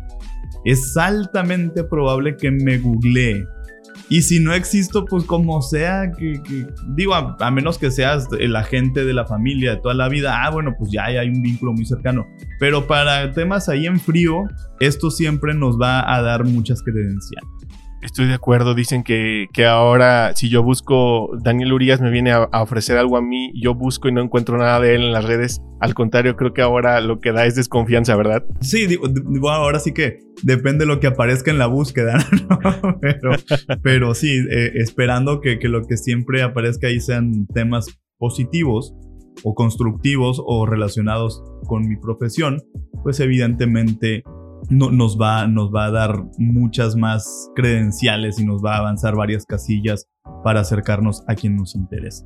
es 0.66 0.98
altamente 0.98 1.84
probable 1.84 2.36
que 2.38 2.52
me 2.52 2.78
googlee 2.80 3.46
y 4.10 4.22
si 4.22 4.40
no 4.40 4.54
existo, 4.54 5.06
pues 5.06 5.24
como 5.24 5.62
sea, 5.62 6.12
que, 6.12 6.40
digo, 6.90 7.16
a, 7.16 7.52
menos 7.52 7.78
que 7.78 7.90
seas 7.90 8.28
el 8.40 8.56
agente 8.56 9.04
de 9.04 9.14
la 9.14 9.26
familia 9.26 9.72
de 9.72 9.78
toda 9.78 9.96
la 9.96 10.10
vida, 10.10 10.44
ah, 10.44 10.52
bueno, 10.52 10.76
pues 10.78 10.92
ya 10.92 11.06
hay 11.06 11.28
un 11.28 11.42
vínculo 11.42 11.74
muy 11.74 11.86
cercano. 11.86 12.28
Pero 12.60 12.86
para 12.88 13.32
temas 13.32 13.68
ahí 13.68 13.88
en 13.88 14.00
frío, 14.00 14.44
esto 14.80 15.10
siempre 15.10 15.54
nos 15.54 15.80
va 15.80 16.14
a 16.14 16.22
dar 16.22 16.46
muchas 16.46 16.84
credenciales. 16.84 17.50
Estoy 18.06 18.28
de 18.28 18.36
acuerdo, 18.36 18.76
dicen 18.76 19.04
que, 19.04 19.48
que 19.52 19.66
ahora 19.66 20.36
si 20.36 20.48
yo 20.48 20.62
busco, 20.62 21.32
Daniel 21.42 21.74
Urias 21.74 22.02
me 22.02 22.12
viene 22.12 22.32
a, 22.32 22.48
ofrecer 22.62 23.00
algo 23.00 23.18
a 23.18 23.22
mí, 23.22 23.52
yo 23.60 23.74
busco 23.74 24.08
y 24.08 24.12
no 24.12 24.22
encuentro 24.22 24.60
nada 24.60 24.80
de 24.80 24.94
él 24.94 25.02
en 25.06 25.12
las 25.12 25.26
redes, 25.26 25.60
al 25.80 25.96
contrario, 25.96 26.36
creo 26.36 26.54
que 26.54 26.62
ahora 26.62 27.02
lo 27.02 27.20
que 27.20 27.32
da 27.32 27.48
es 27.48 27.56
desconfianza, 27.56 28.16
¿verdad? 28.16 28.46
Sí, 28.62 28.86
digo, 28.86 29.50
ahora 29.50 29.80
sí 29.80 29.92
que 29.92 30.20
depende 30.44 30.86
de 30.86 30.86
lo 30.86 31.00
que 31.00 31.08
aparezca 31.08 31.50
en 31.50 31.58
la 31.58 31.66
búsqueda, 31.66 32.24
pero 33.82 34.14
sí, 34.14 34.38
eh, 34.52 34.74
esperando 34.76 35.42
que, 35.42 35.58
que 35.58 35.68
lo 35.68 35.82
que 35.82 35.98
siempre 35.98 36.44
aparezca 36.44 36.86
ahí 36.86 37.00
sean 37.00 37.48
temas 37.48 37.88
positivos 38.20 38.94
o 39.44 39.56
constructivos 39.56 40.40
o 40.46 40.68
relacionados 40.68 41.44
con 41.68 41.88
mi 41.88 41.98
profesión, 41.98 42.62
pues 43.04 43.20
evidentemente 43.20 44.24
no, 44.70 44.92
nos, 44.92 45.20
va, 45.20 45.48
nos 45.48 45.74
va 45.74 45.86
a 45.86 45.92
dar 45.92 46.24
muchas 46.38 46.96
más 46.96 47.50
credenciales 47.56 48.40
y 48.40 48.46
nos 48.46 48.64
va 48.64 48.76
a 48.76 48.80
avanzar 48.80 49.16
varias 49.16 49.46
casillas 49.46 50.08
para 50.44 50.62
acercarnos 50.62 51.24
a 51.28 51.36
quien 51.36 51.56
nos 51.56 51.76
interesa. 51.76 52.26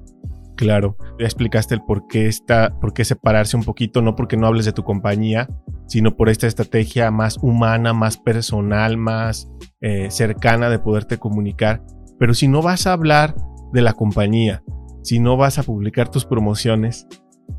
Claro, 0.55 0.97
ya 1.17 1.25
explicaste 1.25 1.73
el 1.73 1.81
por 1.81 2.05
qué, 2.07 2.27
está, 2.27 2.77
por 2.81 2.93
qué 2.93 3.05
separarse 3.05 3.55
un 3.55 3.63
poquito, 3.63 4.01
no 4.01 4.15
porque 4.15 4.35
no 4.35 4.45
hables 4.45 4.65
de 4.65 4.73
tu 4.73 4.83
compañía, 4.83 5.47
sino 5.87 6.17
por 6.17 6.27
esta 6.27 6.47
estrategia 6.47 7.11
más 7.11 7.37
humana, 7.41 7.93
más 7.93 8.17
personal, 8.17 8.97
más 8.97 9.49
eh, 9.79 10.11
cercana 10.11 10.69
de 10.69 10.79
poderte 10.79 11.17
comunicar. 11.17 11.81
Pero 12.19 12.33
si 12.33 12.49
no 12.49 12.61
vas 12.61 12.87
a 12.87 12.93
hablar 12.93 13.35
de 13.71 13.81
la 13.81 13.93
compañía, 13.93 14.61
si 15.01 15.19
no 15.19 15.37
vas 15.37 15.59
a 15.59 15.63
publicar 15.63 16.09
tus 16.09 16.25
promociones, 16.25 17.07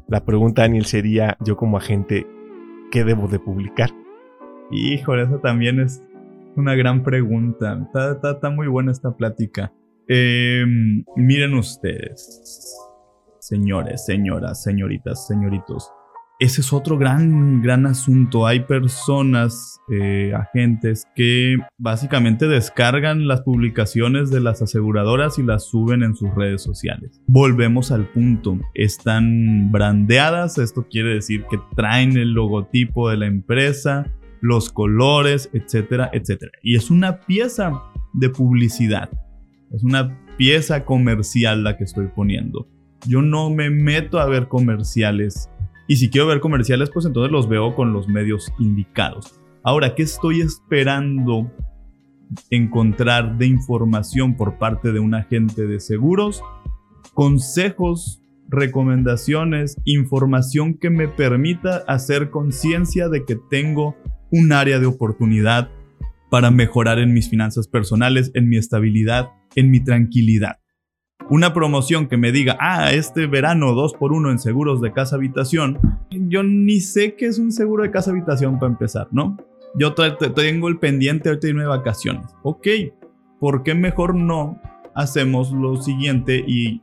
la 0.06 0.24
pregunta, 0.26 0.62
Daniel, 0.62 0.84
sería 0.84 1.38
yo 1.40 1.56
como 1.56 1.78
agente, 1.78 2.26
¿qué 2.90 3.04
debo 3.04 3.28
de 3.28 3.38
publicar? 3.38 3.90
Híjole, 4.70 5.24
eso 5.24 5.38
también 5.38 5.80
es 5.80 6.02
una 6.56 6.74
gran 6.74 7.02
pregunta. 7.02 7.88
Está, 8.22 8.50
muy 8.50 8.68
buena 8.68 8.92
esta 8.92 9.16
plática. 9.16 9.72
Em, 10.06 11.04
miren 11.16 11.54
ustedes, 11.54 12.76
señores, 13.40 14.04
señoras, 14.06 14.62
señoritas, 14.62 15.26
señoritos. 15.26 15.90
Ese 16.40 16.62
es 16.62 16.72
otro 16.72 16.96
gran, 16.96 17.60
gran 17.60 17.84
asunto. 17.84 18.46
Hay 18.46 18.60
personas, 18.60 19.78
eh, 19.92 20.32
agentes, 20.34 21.06
que 21.14 21.58
básicamente 21.76 22.48
descargan 22.48 23.28
las 23.28 23.42
publicaciones 23.42 24.30
de 24.30 24.40
las 24.40 24.62
aseguradoras 24.62 25.38
y 25.38 25.42
las 25.42 25.64
suben 25.66 26.02
en 26.02 26.14
sus 26.14 26.34
redes 26.34 26.62
sociales. 26.62 27.20
Volvemos 27.26 27.92
al 27.92 28.06
punto. 28.06 28.58
Están 28.72 29.70
brandeadas, 29.70 30.56
esto 30.56 30.86
quiere 30.90 31.12
decir 31.12 31.44
que 31.50 31.58
traen 31.76 32.16
el 32.16 32.32
logotipo 32.32 33.10
de 33.10 33.18
la 33.18 33.26
empresa, 33.26 34.10
los 34.40 34.70
colores, 34.70 35.50
etcétera, 35.52 36.10
etcétera. 36.12 36.52
Y 36.62 36.76
es 36.76 36.90
una 36.90 37.20
pieza 37.20 37.82
de 38.12 38.30
publicidad, 38.30 39.10
es 39.72 39.84
una 39.84 40.18
pieza 40.36 40.84
comercial 40.84 41.64
la 41.64 41.76
que 41.76 41.84
estoy 41.84 42.08
poniendo. 42.08 42.68
Yo 43.06 43.22
no 43.22 43.50
me 43.50 43.70
meto 43.70 44.18
a 44.18 44.26
ver 44.26 44.48
comerciales 44.48 45.48
y 45.90 45.96
si 45.96 46.08
quiero 46.08 46.28
ver 46.28 46.38
comerciales, 46.38 46.88
pues 46.88 47.04
entonces 47.04 47.32
los 47.32 47.48
veo 47.48 47.74
con 47.74 47.92
los 47.92 48.06
medios 48.06 48.52
indicados. 48.60 49.40
Ahora, 49.64 49.96
¿qué 49.96 50.04
estoy 50.04 50.40
esperando 50.40 51.50
encontrar 52.48 53.38
de 53.38 53.46
información 53.46 54.36
por 54.36 54.56
parte 54.56 54.92
de 54.92 55.00
un 55.00 55.14
agente 55.14 55.66
de 55.66 55.80
seguros? 55.80 56.44
Consejos, 57.12 58.22
recomendaciones, 58.48 59.76
información 59.84 60.74
que 60.74 60.90
me 60.90 61.08
permita 61.08 61.78
hacer 61.88 62.30
conciencia 62.30 63.08
de 63.08 63.24
que 63.24 63.34
tengo 63.50 63.96
un 64.30 64.52
área 64.52 64.78
de 64.78 64.86
oportunidad 64.86 65.70
para 66.30 66.50
mejorar 66.50 66.98
en 66.98 67.12
mis 67.12 67.28
finanzas 67.28 67.66
personales, 67.68 68.30
en 68.34 68.48
mi 68.48 68.56
estabilidad, 68.56 69.30
en 69.56 69.70
mi 69.70 69.80
tranquilidad. 69.80 70.58
Una 71.28 71.52
promoción 71.52 72.08
que 72.08 72.16
me 72.16 72.32
diga, 72.32 72.56
ah, 72.60 72.92
este 72.92 73.26
verano 73.26 73.72
2 73.74 73.94
por 73.94 74.12
1 74.12 74.30
en 74.30 74.38
seguros 74.38 74.80
de 74.80 74.92
casa 74.92 75.16
habitación, 75.16 75.78
yo 76.10 76.42
ni 76.42 76.80
sé 76.80 77.14
qué 77.14 77.26
es 77.26 77.38
un 77.38 77.52
seguro 77.52 77.82
de 77.82 77.90
casa 77.90 78.10
habitación 78.10 78.58
para 78.58 78.72
empezar, 78.72 79.08
¿no? 79.12 79.36
Yo 79.78 79.94
tengo 79.94 80.68
el 80.68 80.78
pendiente 80.78 81.28
ahorita 81.28 81.46
de 81.46 81.50
irme 81.50 81.62
de 81.62 81.68
vacaciones. 81.68 82.26
Ok, 82.42 82.66
¿por 83.38 83.62
qué 83.62 83.74
mejor 83.74 84.14
no 84.14 84.60
hacemos 84.94 85.52
lo 85.52 85.80
siguiente 85.80 86.44
y 86.44 86.82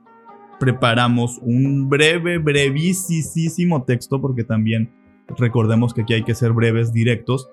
preparamos 0.60 1.40
un 1.42 1.90
breve, 1.90 2.38
brevísimo 2.38 3.84
texto, 3.84 4.22
porque 4.22 4.44
también 4.44 4.90
Recordemos 5.38 5.94
que 5.94 6.02
aquí 6.02 6.14
hay 6.14 6.24
que 6.24 6.36
ser 6.36 6.54
breves, 6.54 6.94
directos, 6.94 7.50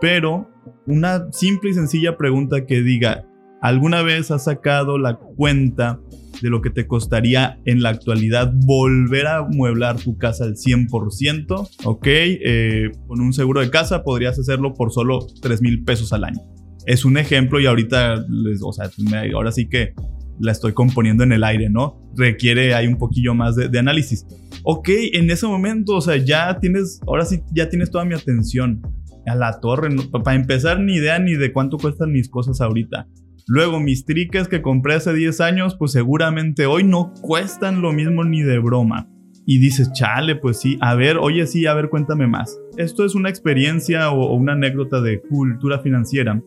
pero 0.00 0.48
una 0.86 1.32
simple 1.32 1.70
y 1.70 1.74
sencilla 1.74 2.16
pregunta 2.16 2.66
que 2.66 2.82
diga, 2.82 3.26
¿alguna 3.60 4.02
vez 4.02 4.30
has 4.30 4.44
sacado 4.44 4.98
la 4.98 5.16
cuenta 5.16 6.00
de 6.42 6.50
lo 6.50 6.60
que 6.60 6.70
te 6.70 6.86
costaría 6.86 7.58
en 7.64 7.82
la 7.82 7.90
actualidad 7.90 8.52
volver 8.54 9.26
a 9.26 9.42
mueblar 9.42 9.96
tu 9.96 10.18
casa 10.18 10.44
al 10.44 10.56
100%? 10.56 11.68
Ok, 11.84 12.06
eh, 12.06 12.90
con 13.06 13.20
un 13.20 13.32
seguro 13.32 13.60
de 13.60 13.70
casa 13.70 14.02
podrías 14.02 14.38
hacerlo 14.38 14.74
por 14.74 14.92
solo 14.92 15.26
3 15.40 15.62
mil 15.62 15.84
pesos 15.84 16.12
al 16.12 16.24
año. 16.24 16.40
Es 16.86 17.04
un 17.04 17.16
ejemplo 17.16 17.60
y 17.60 17.66
ahorita, 17.66 18.26
les, 18.28 18.60
o 18.62 18.72
sea, 18.72 18.90
ahora 19.32 19.52
sí 19.52 19.68
que 19.68 19.94
la 20.40 20.52
estoy 20.52 20.72
componiendo 20.72 21.24
en 21.24 21.32
el 21.32 21.44
aire, 21.44 21.70
¿no? 21.70 22.00
Requiere 22.16 22.74
hay 22.74 22.86
un 22.86 22.96
poquillo 22.96 23.34
más 23.34 23.56
de, 23.56 23.78
análisis. 23.78 24.26
Ok, 24.64 24.88
en 25.12 25.30
ese 25.30 25.46
momento, 25.46 25.96
o 25.96 26.00
sea, 26.00 26.16
ya 26.16 26.58
tienes, 26.58 27.00
ahora 27.06 27.24
sí, 27.24 27.42
ya 27.54 27.68
tienes 27.68 27.90
toda 27.90 28.04
mi 28.04 28.14
atención 28.14 28.82
a 29.26 29.34
la 29.34 29.60
torre. 29.60 29.94
Para 30.10 30.34
empezar, 30.34 30.80
ni 30.80 30.94
idea 30.94 31.18
ni 31.18 31.34
de 31.34 31.52
cuánto 31.52 31.76
cuestan 31.78 32.12
mis 32.12 32.28
cosas 32.28 32.60
ahorita. 32.60 33.06
Luego, 33.46 33.78
mis 33.78 34.06
triques 34.06 34.48
que 34.48 34.62
compré 34.62 34.94
hace 34.94 35.12
10 35.12 35.40
años, 35.42 35.76
pues 35.78 35.92
seguramente 35.92 36.66
hoy 36.66 36.82
no 36.82 37.12
cuestan 37.20 37.82
lo 37.82 37.92
mismo 37.92 38.24
ni 38.24 38.42
de 38.42 38.58
broma. 38.58 39.08
Y 39.46 39.58
dices, 39.58 39.92
chale, 39.92 40.34
pues 40.36 40.58
sí, 40.58 40.78
a 40.80 40.94
ver, 40.94 41.18
oye, 41.18 41.46
sí, 41.46 41.66
a 41.66 41.74
ver, 41.74 41.90
cuéntame 41.90 42.26
más. 42.26 42.58
Esto 42.78 43.04
es 43.04 43.14
una 43.14 43.28
experiencia 43.28 44.10
o 44.10 44.34
una 44.34 44.54
anécdota 44.54 45.02
de 45.02 45.20
cultura 45.20 45.80
financiera 45.80 46.42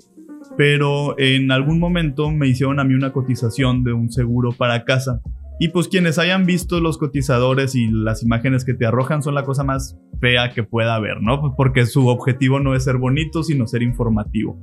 pero 0.56 1.18
en 1.20 1.52
algún 1.52 1.80
momento 1.80 2.32
me 2.32 2.48
hicieron 2.48 2.80
a 2.80 2.84
mí 2.84 2.94
una 2.94 3.12
cotización 3.12 3.84
de 3.84 3.94
un 3.94 4.12
seguro 4.12 4.52
para 4.52 4.86
casa. 4.86 5.22
Y 5.60 5.70
pues 5.70 5.88
quienes 5.88 6.20
hayan 6.20 6.46
visto 6.46 6.80
los 6.80 6.98
cotizadores 6.98 7.74
y 7.74 7.88
las 7.90 8.22
imágenes 8.22 8.64
que 8.64 8.76
te 8.76 8.86
arrojan 8.86 9.24
son 9.24 9.34
la 9.34 9.44
cosa 9.44 9.64
más 9.64 9.98
fea 10.22 10.52
que 10.54 10.64
pueda 10.64 10.96
haber, 10.96 11.22
¿no? 11.22 11.42
Pues 11.42 11.54
porque 11.58 11.86
su 11.86 12.08
objetivo 12.08 12.60
no 12.60 12.76
es 12.76 12.84
ser 12.84 12.98
bonito, 12.98 13.44
sino 13.44 13.66
ser 13.66 13.82
informativo. 13.82 14.60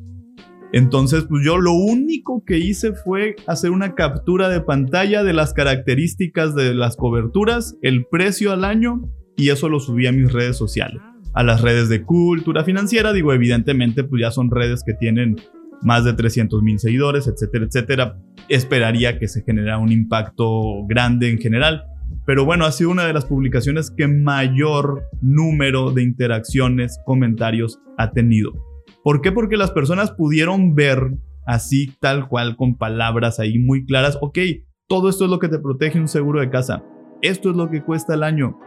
Entonces, 0.73 1.25
pues 1.29 1.45
yo 1.45 1.59
lo 1.59 1.73
único 1.73 2.43
que 2.45 2.59
hice 2.59 2.95
fue 2.95 3.37
hacer 3.47 3.71
una 3.71 3.95
captura 3.95 4.49
de 4.49 4.61
pantalla 4.61 5.23
de 5.23 5.33
las 5.33 5.55
características 5.55 6.55
de 6.57 6.75
las 6.75 6.97
coberturas, 6.97 7.77
el 7.83 8.07
precio 8.07 8.53
al 8.53 8.65
año, 8.65 9.09
y 9.37 9.51
eso 9.51 9.69
lo 9.69 9.79
subí 9.79 10.07
a 10.07 10.13
mis 10.13 10.33
redes 10.33 10.57
sociales. 10.57 11.01
A 11.33 11.43
las 11.43 11.61
redes 11.61 11.89
de 11.89 12.03
cultura 12.03 12.65
financiera, 12.65 13.13
digo, 13.13 13.33
evidentemente, 13.33 14.05
pues 14.05 14.23
ya 14.23 14.31
son 14.31 14.51
redes 14.51 14.83
que 14.85 14.95
tienen 14.95 15.37
más 15.85 16.05
de 16.05 16.15
300 16.15 16.63
mil 16.63 16.79
seguidores, 16.79 17.29
etcétera, 17.29 17.67
etcétera. 17.67 18.19
Esperaría 18.49 19.19
que 19.19 19.29
se 19.29 19.43
generara 19.43 19.79
un 19.79 19.93
impacto 19.93 20.85
grande 20.89 21.31
en 21.31 21.39
general. 21.39 21.85
Pero 22.27 22.45
bueno, 22.45 22.65
ha 22.65 22.73
sido 22.73 22.91
una 22.91 23.07
de 23.07 23.13
las 23.13 23.27
publicaciones 23.27 23.91
que 23.91 24.09
mayor 24.09 25.05
número 25.21 25.93
de 25.93 26.03
interacciones, 26.03 26.99
comentarios 27.05 27.79
ha 27.99 28.13
tenido. 28.13 28.53
¿Por 29.03 29.21
qué? 29.21 29.31
Porque 29.31 29.57
las 29.57 29.71
personas 29.71 30.11
pudieron 30.11 30.75
ver 30.75 31.19
así, 31.47 31.95
tal 32.01 32.29
cual, 32.29 32.57
con 32.57 32.77
palabras 32.77 33.39
ahí 33.39 33.59
muy 33.59 33.85
claras, 33.85 34.19
ok, 34.21 34.39
todo 34.89 35.11
esto 35.11 35.25
es 35.25 35.31
lo 35.31 35.39
que 35.39 35.49
te 35.49 35.59
protege 35.59 36.01
un 36.01 36.09
seguro 36.09 36.41
de 36.41 36.51
casa, 36.51 36.83
esto 37.23 37.51
es 37.51 37.57
lo 37.57 37.71
que 37.71 37.83
cuesta 37.83 38.15
el 38.15 38.23
año, 38.23 38.59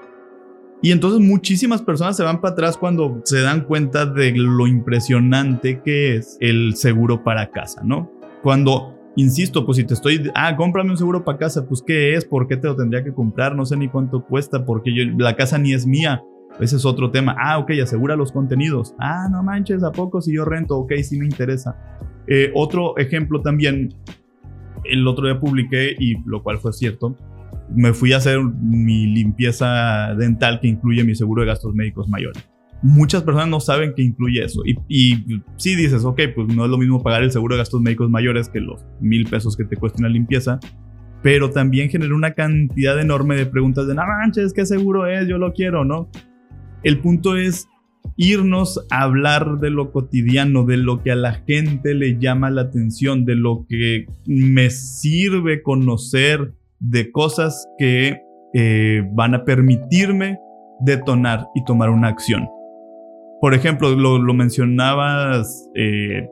y 0.82 0.92
entonces 0.92 1.20
muchísimas 1.20 1.82
personas 1.82 2.16
se 2.16 2.24
van 2.24 2.40
para 2.40 2.54
atrás 2.54 2.78
cuando 2.78 3.22
se 3.24 3.42
dan 3.42 3.62
cuenta 3.62 4.06
de 4.06 4.32
lo 4.36 4.68
impresionante 4.68 5.82
que 5.84 6.16
es 6.16 6.38
el 6.40 6.76
seguro 6.76 7.24
para 7.24 7.50
casa, 7.50 7.82
¿no? 7.84 8.12
Cuando, 8.44 8.96
insisto, 9.16 9.66
pues 9.66 9.78
si 9.78 9.84
te 9.84 9.96
estoy, 9.96 10.30
ah, 10.36 10.56
cómprame 10.56 10.92
un 10.92 10.98
seguro 10.98 11.24
para 11.24 11.40
casa, 11.40 11.66
pues 11.68 11.82
¿qué 11.82 12.14
es? 12.14 12.26
¿Por 12.26 12.48
qué 12.48 12.58
te 12.58 12.68
lo 12.68 12.76
tendría 12.76 13.04
que 13.04 13.12
comprar? 13.12 13.56
No 13.56 13.66
sé 13.66 13.76
ni 13.76 13.90
cuánto 13.90 14.24
cuesta, 14.24 14.66
porque 14.66 14.94
yo, 14.94 15.04
la 15.18 15.36
casa 15.36 15.58
ni 15.58 15.74
es 15.74 15.88
mía. 15.88 16.24
Ese 16.60 16.76
es 16.76 16.86
otro 16.86 17.12
tema. 17.12 17.36
Ah, 17.40 17.60
ok, 17.60 17.72
asegura 17.84 18.16
los 18.16 18.32
contenidos. 18.32 18.96
Ah, 19.00 19.28
no 19.32 19.44
manches, 19.44 19.84
¿a 19.84 19.92
poco 19.92 20.22
si 20.22 20.34
yo 20.34 20.46
rento? 20.46 20.78
Ok, 20.78 20.94
sí 21.04 21.18
me 21.18 21.26
interesa. 21.26 21.76
Eh, 22.28 22.52
otro 22.54 22.98
ejemplo 22.98 23.42
también, 23.42 23.94
el 24.84 25.08
otro 25.08 25.26
día 25.26 25.40
publiqué, 25.40 25.96
y 25.98 26.18
lo 26.26 26.44
cual 26.44 26.60
fue 26.60 26.74
cierto, 26.74 27.16
me 27.76 27.94
fui 27.94 28.14
a 28.14 28.18
hacer 28.18 28.40
mi 28.42 29.08
limpieza 29.08 30.14
dental 30.16 30.60
que 30.62 30.68
incluye 30.68 31.04
mi 31.04 31.16
seguro 31.16 31.42
de 31.42 31.48
gastos 31.48 31.74
médicos 31.74 32.08
mayores. 32.08 32.48
Muchas 32.84 33.24
personas 33.24 33.50
no 33.50 33.60
saben 33.60 33.94
que 33.96 34.04
incluye 34.04 34.44
eso. 34.44 34.62
Y, 34.66 34.78
y 34.88 35.42
sí 35.58 35.76
dices, 35.76 36.06
ok, 36.06 36.22
pues 36.36 36.54
no 36.56 36.66
es 36.66 36.70
lo 36.70 36.78
mismo 36.78 37.02
pagar 37.02 37.24
el 37.24 37.32
seguro 37.32 37.56
de 37.56 37.60
gastos 37.60 37.82
médicos 37.82 38.10
mayores 38.10 38.50
que 38.50 38.60
los 38.60 38.86
mil 39.02 39.26
pesos 39.26 39.58
que 39.58 39.66
te 39.66 39.76
cuesta 39.76 40.00
una 40.00 40.10
limpieza. 40.10 40.60
Pero 41.24 41.50
también 41.50 41.90
genera 41.90 42.14
una 42.14 42.34
cantidad 42.34 43.00
enorme 43.00 43.36
de 43.36 43.48
preguntas 43.48 43.88
de, 43.88 43.96
no 43.96 44.04
manches, 44.06 44.54
¿qué 44.54 44.66
seguro 44.66 45.08
es? 45.08 45.28
Yo 45.28 45.38
lo 45.40 45.54
quiero, 45.54 45.84
¿no? 45.84 46.10
El 46.84 47.00
punto 47.00 47.36
es, 47.36 47.68
irnos 48.18 48.84
a 48.90 49.04
hablar 49.04 49.60
de 49.60 49.70
lo 49.70 49.92
cotidiano, 49.92 50.64
de 50.64 50.78
lo 50.78 51.04
que 51.04 51.12
a 51.12 51.16
la 51.16 51.34
gente 51.34 51.94
le 51.94 52.18
llama 52.20 52.50
la 52.50 52.64
atención, 52.64 53.26
de 53.26 53.36
lo 53.36 53.66
que 53.70 54.08
me 54.26 54.70
sirve 54.70 55.62
conocer, 55.62 56.54
de 56.80 57.12
cosas 57.12 57.68
que 57.78 58.22
eh, 58.54 59.04
van 59.12 59.36
a 59.36 59.44
permitirme 59.44 60.40
detonar 60.80 61.48
y 61.56 61.64
tomar 61.64 61.90
una 61.90 62.08
acción. 62.08 62.48
Por 63.40 63.54
ejemplo, 63.54 63.96
lo, 63.96 64.34
mencionabas 64.34 65.70
eh, 65.76 66.28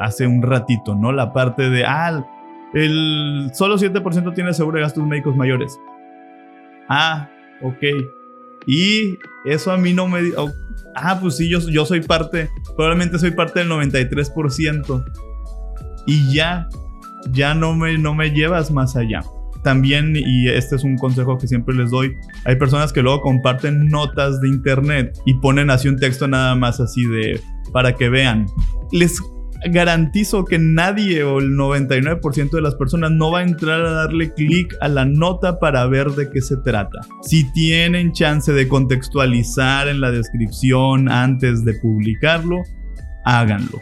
hace 0.00 0.26
un 0.26 0.42
ratito, 0.42 0.96
¿no? 0.96 1.12
La 1.12 1.32
parte 1.32 1.70
de, 1.70 1.84
ah, 1.84 2.26
el 2.74 3.50
solo 3.52 3.76
7% 3.76 4.34
tiene 4.34 4.52
seguro 4.52 4.76
de 4.76 4.82
gastos 4.82 5.06
médicos 5.06 5.36
mayores. 5.36 5.78
Ah, 6.88 7.30
ok. 7.62 7.84
Y 8.66 9.16
eso 9.44 9.70
a 9.70 9.76
mí 9.76 9.92
no 9.92 10.08
me... 10.08 10.20
ah, 10.96 11.18
pues 11.20 11.36
sí, 11.36 11.48
yo, 11.48 11.60
yo 11.60 11.86
soy 11.86 12.00
parte, 12.00 12.50
probablemente 12.76 13.18
soy 13.18 13.30
parte 13.30 13.60
del 13.60 13.68
93%. 13.70 15.04
Y 16.06 16.34
ya, 16.34 16.68
ya 17.30 17.54
no 17.54 17.74
me, 17.74 17.96
no 17.96 18.14
me 18.14 18.30
llevas 18.30 18.72
más 18.72 18.96
allá. 18.96 19.22
También, 19.62 20.14
y 20.16 20.48
este 20.48 20.76
es 20.76 20.84
un 20.84 20.96
consejo 20.96 21.36
que 21.36 21.46
siempre 21.46 21.74
les 21.74 21.90
doy, 21.90 22.16
hay 22.44 22.56
personas 22.56 22.92
que 22.92 23.02
luego 23.02 23.20
comparten 23.20 23.88
notas 23.88 24.40
de 24.40 24.48
internet 24.48 25.18
y 25.26 25.34
ponen 25.34 25.70
así 25.70 25.88
un 25.88 25.98
texto 25.98 26.26
nada 26.26 26.54
más 26.54 26.80
así 26.80 27.04
de 27.04 27.40
para 27.72 27.94
que 27.94 28.08
vean. 28.08 28.46
Les 28.90 29.20
garantizo 29.68 30.44
que 30.44 30.58
nadie 30.58 31.22
o 31.22 31.38
el 31.38 31.50
99% 31.50 32.50
de 32.50 32.62
las 32.62 32.74
personas 32.74 33.10
no 33.10 33.30
va 33.30 33.40
a 33.40 33.42
entrar 33.42 33.82
a 33.82 33.90
darle 33.90 34.32
clic 34.32 34.74
a 34.80 34.88
la 34.88 35.04
nota 35.04 35.58
para 35.58 35.86
ver 35.86 36.10
de 36.12 36.30
qué 36.30 36.40
se 36.40 36.56
trata. 36.58 37.00
Si 37.22 37.50
tienen 37.52 38.12
chance 38.12 38.52
de 38.52 38.68
contextualizar 38.68 39.88
en 39.88 40.00
la 40.00 40.10
descripción 40.10 41.10
antes 41.10 41.64
de 41.64 41.74
publicarlo, 41.74 42.62
háganlo. 43.24 43.80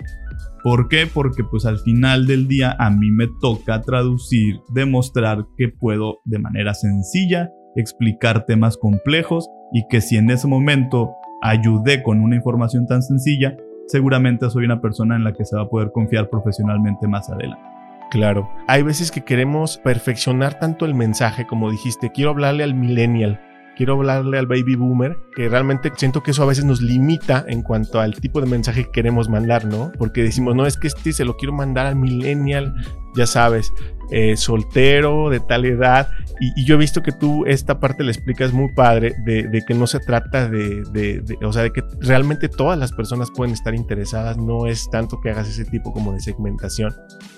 ¿Por 0.63 0.89
qué? 0.89 1.07
Porque 1.07 1.45
pues 1.45 1.67
al 1.67 1.79
final 1.79 2.27
del 2.27 2.49
día 2.49 2.75
a 2.79 2.91
mí 2.91 3.11
me 3.11 3.29
toca 3.41 3.81
traducir, 3.81 4.61
demostrar 4.75 5.47
que 5.57 5.69
puedo 5.69 6.21
de 6.25 6.39
manera 6.39 6.75
sencilla 6.75 7.51
explicar 7.77 8.45
temas 8.45 8.77
complejos 8.77 9.49
y 9.73 9.87
que 9.89 10.01
si 10.01 10.17
en 10.17 10.31
ese 10.31 10.49
momento 10.49 11.15
ayudé 11.43 12.03
con 12.03 12.21
una 12.21 12.37
información 12.37 12.87
tan 12.87 13.03
sencilla, 13.03 13.57
seguramente 13.87 14.51
soy 14.51 14.65
una 14.65 14.81
persona 14.81 15.17
en 15.17 15.25
la 15.25 15.33
que 15.33 15.45
se 15.45 15.57
va 15.57 15.63
a 15.63 15.69
poder 15.69 15.91
confiar 15.93 16.29
profesionalmente 16.29 17.07
más 17.07 17.31
adelante. 17.31 17.63
Claro, 18.11 18.49
hay 18.67 18.83
veces 18.83 19.11
que 19.11 19.23
queremos 19.23 19.79
perfeccionar 19.79 20.59
tanto 20.59 20.87
el 20.87 20.95
mensaje 20.95 21.47
como 21.47 21.71
dijiste, 21.71 22.11
quiero 22.11 22.31
hablarle 22.31 22.65
al 22.65 22.75
millennial, 22.75 23.41
quiero 23.79 23.93
hablarle 23.93 24.39
al 24.39 24.49
baby 24.49 24.75
boomer, 24.75 25.19
que 25.37 25.49
realmente 25.49 25.93
siento 25.95 26.21
que 26.25 26.33
eso 26.33 26.43
a 26.43 26.47
veces 26.47 26.65
nos 26.65 26.83
limita 26.83 27.45
en 27.47 27.63
cuanto 27.63 28.01
al 28.01 28.13
tipo 28.13 28.41
de 28.41 28.49
mensaje 28.49 28.87
que 28.87 28.91
queremos 28.91 29.29
mandar, 29.29 29.67
¿no? 29.67 29.93
Porque 29.97 30.25
decimos, 30.25 30.57
no, 30.57 30.67
es 30.67 30.77
que 30.77 30.89
este 30.89 31.13
se 31.13 31.25
lo 31.25 31.37
quiero 31.37 31.53
mandar 31.53 31.87
al 31.87 31.95
millennial, 31.95 32.75
ya 33.19 33.27
sabes, 33.27 33.73
eh, 34.11 34.37
soltero, 34.37 35.29
de 35.29 35.41
tal 35.41 35.67
edad. 35.67 36.09
Y, 36.41 36.65
yo 36.65 36.77
he 36.77 36.79
visto 36.79 37.03
que 37.03 37.13
tú 37.13 37.45
esta 37.47 37.81
parte 37.81 38.05
le 38.05 38.13
explicas 38.13 38.53
muy 38.53 38.73
padre 38.73 39.15
de, 39.27 39.63
que 39.67 39.75
no 39.75 39.87
se 39.87 39.99
trata 39.99 40.49
de, 40.49 40.83
de, 40.93 41.37
o 41.45 41.53
sea, 41.53 41.65
de 41.65 41.73
que 41.73 41.83
realmente 42.01 42.49
todas 42.49 42.79
las 42.79 42.93
personas 42.93 43.29
pueden 43.35 43.53
estar 43.53 43.75
interesadas. 43.75 44.39
No 44.39 44.67
es 44.67 44.89
tanto 44.91 45.21
que 45.21 45.31
hagas 45.31 45.49
ese 45.49 45.65
tipo 45.65 45.93
como 45.93 46.13
de 46.13 46.21
segmentación, 46.21 46.95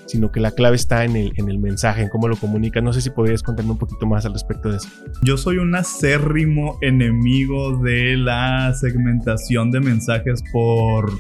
sino 0.07 0.31
que 0.31 0.38
la 0.38 0.53
clave 0.53 0.77
está 0.77 1.05
en 1.05 1.16
el, 1.16 1.33
en 1.37 1.49
el 1.49 1.59
mensaje, 1.59 2.03
en 2.03 2.09
cómo 2.09 2.29
lo 2.29 2.37
comunicas. 2.37 2.83
No 2.83 2.93
sé 2.93 3.01
si 3.01 3.11
podrías 3.11 3.43
contarme 3.43 3.73
un 3.73 3.79
poquito 3.79 4.07
más 4.07 4.27
al 4.27 4.35
respecto 4.35 4.71
de 4.71 4.77
eso. 4.77 4.88
Yo 5.23 5.37
soy 5.38 5.57
un 5.59 5.75
acérrimo 5.75 6.79
enemigo 6.83 7.79
de 7.79 8.16
la 8.16 8.75
segmentación 8.75 9.71
de 9.71 9.81
mensajes 9.81 10.43
por 10.53 11.11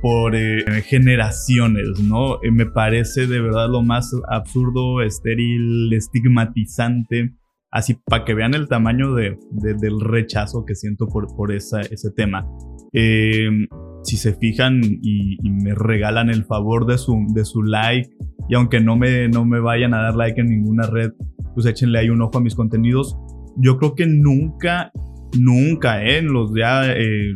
por 0.00 0.36
eh, 0.36 0.64
generaciones, 0.82 2.00
¿no? 2.02 2.36
Eh, 2.42 2.50
me 2.50 2.66
parece 2.66 3.26
de 3.26 3.40
verdad 3.40 3.68
lo 3.68 3.82
más 3.82 4.12
absurdo, 4.28 5.02
estéril, 5.02 5.92
estigmatizante, 5.92 7.34
así 7.70 7.96
para 8.06 8.24
que 8.24 8.34
vean 8.34 8.54
el 8.54 8.68
tamaño 8.68 9.14
de, 9.14 9.36
del 9.50 10.00
rechazo 10.00 10.64
que 10.64 10.74
siento 10.74 11.06
por, 11.08 11.26
por 11.34 11.52
esa, 11.52 11.80
ese 11.80 12.10
tema. 12.10 12.46
Em, 12.92 13.66
si 14.04 14.16
se 14.16 14.34
fijan 14.34 14.80
y, 14.82 15.36
me 15.50 15.74
regalan 15.74 16.30
el 16.30 16.44
favor 16.44 16.86
de 16.86 16.96
su, 16.98 17.26
de 17.34 17.44
su 17.44 17.62
like, 17.62 18.08
y 18.48 18.54
aunque 18.54 18.80
no 18.80 18.96
me, 18.96 19.28
no 19.28 19.44
me 19.44 19.60
vayan 19.60 19.92
a 19.92 20.02
dar 20.02 20.14
like 20.14 20.40
en 20.40 20.48
ninguna 20.48 20.86
red, 20.86 21.10
pues 21.54 21.66
échenle 21.66 21.98
ahí 21.98 22.08
un 22.08 22.22
ojo 22.22 22.38
a 22.38 22.40
mis 22.40 22.54
contenidos. 22.54 23.18
Yo 23.56 23.76
creo 23.76 23.94
que 23.94 24.06
nunca 24.06 24.92
nunca, 25.38 26.02
¿eh? 26.04 26.22
los 26.22 26.52
ya, 26.56 26.92
eh, 26.92 27.34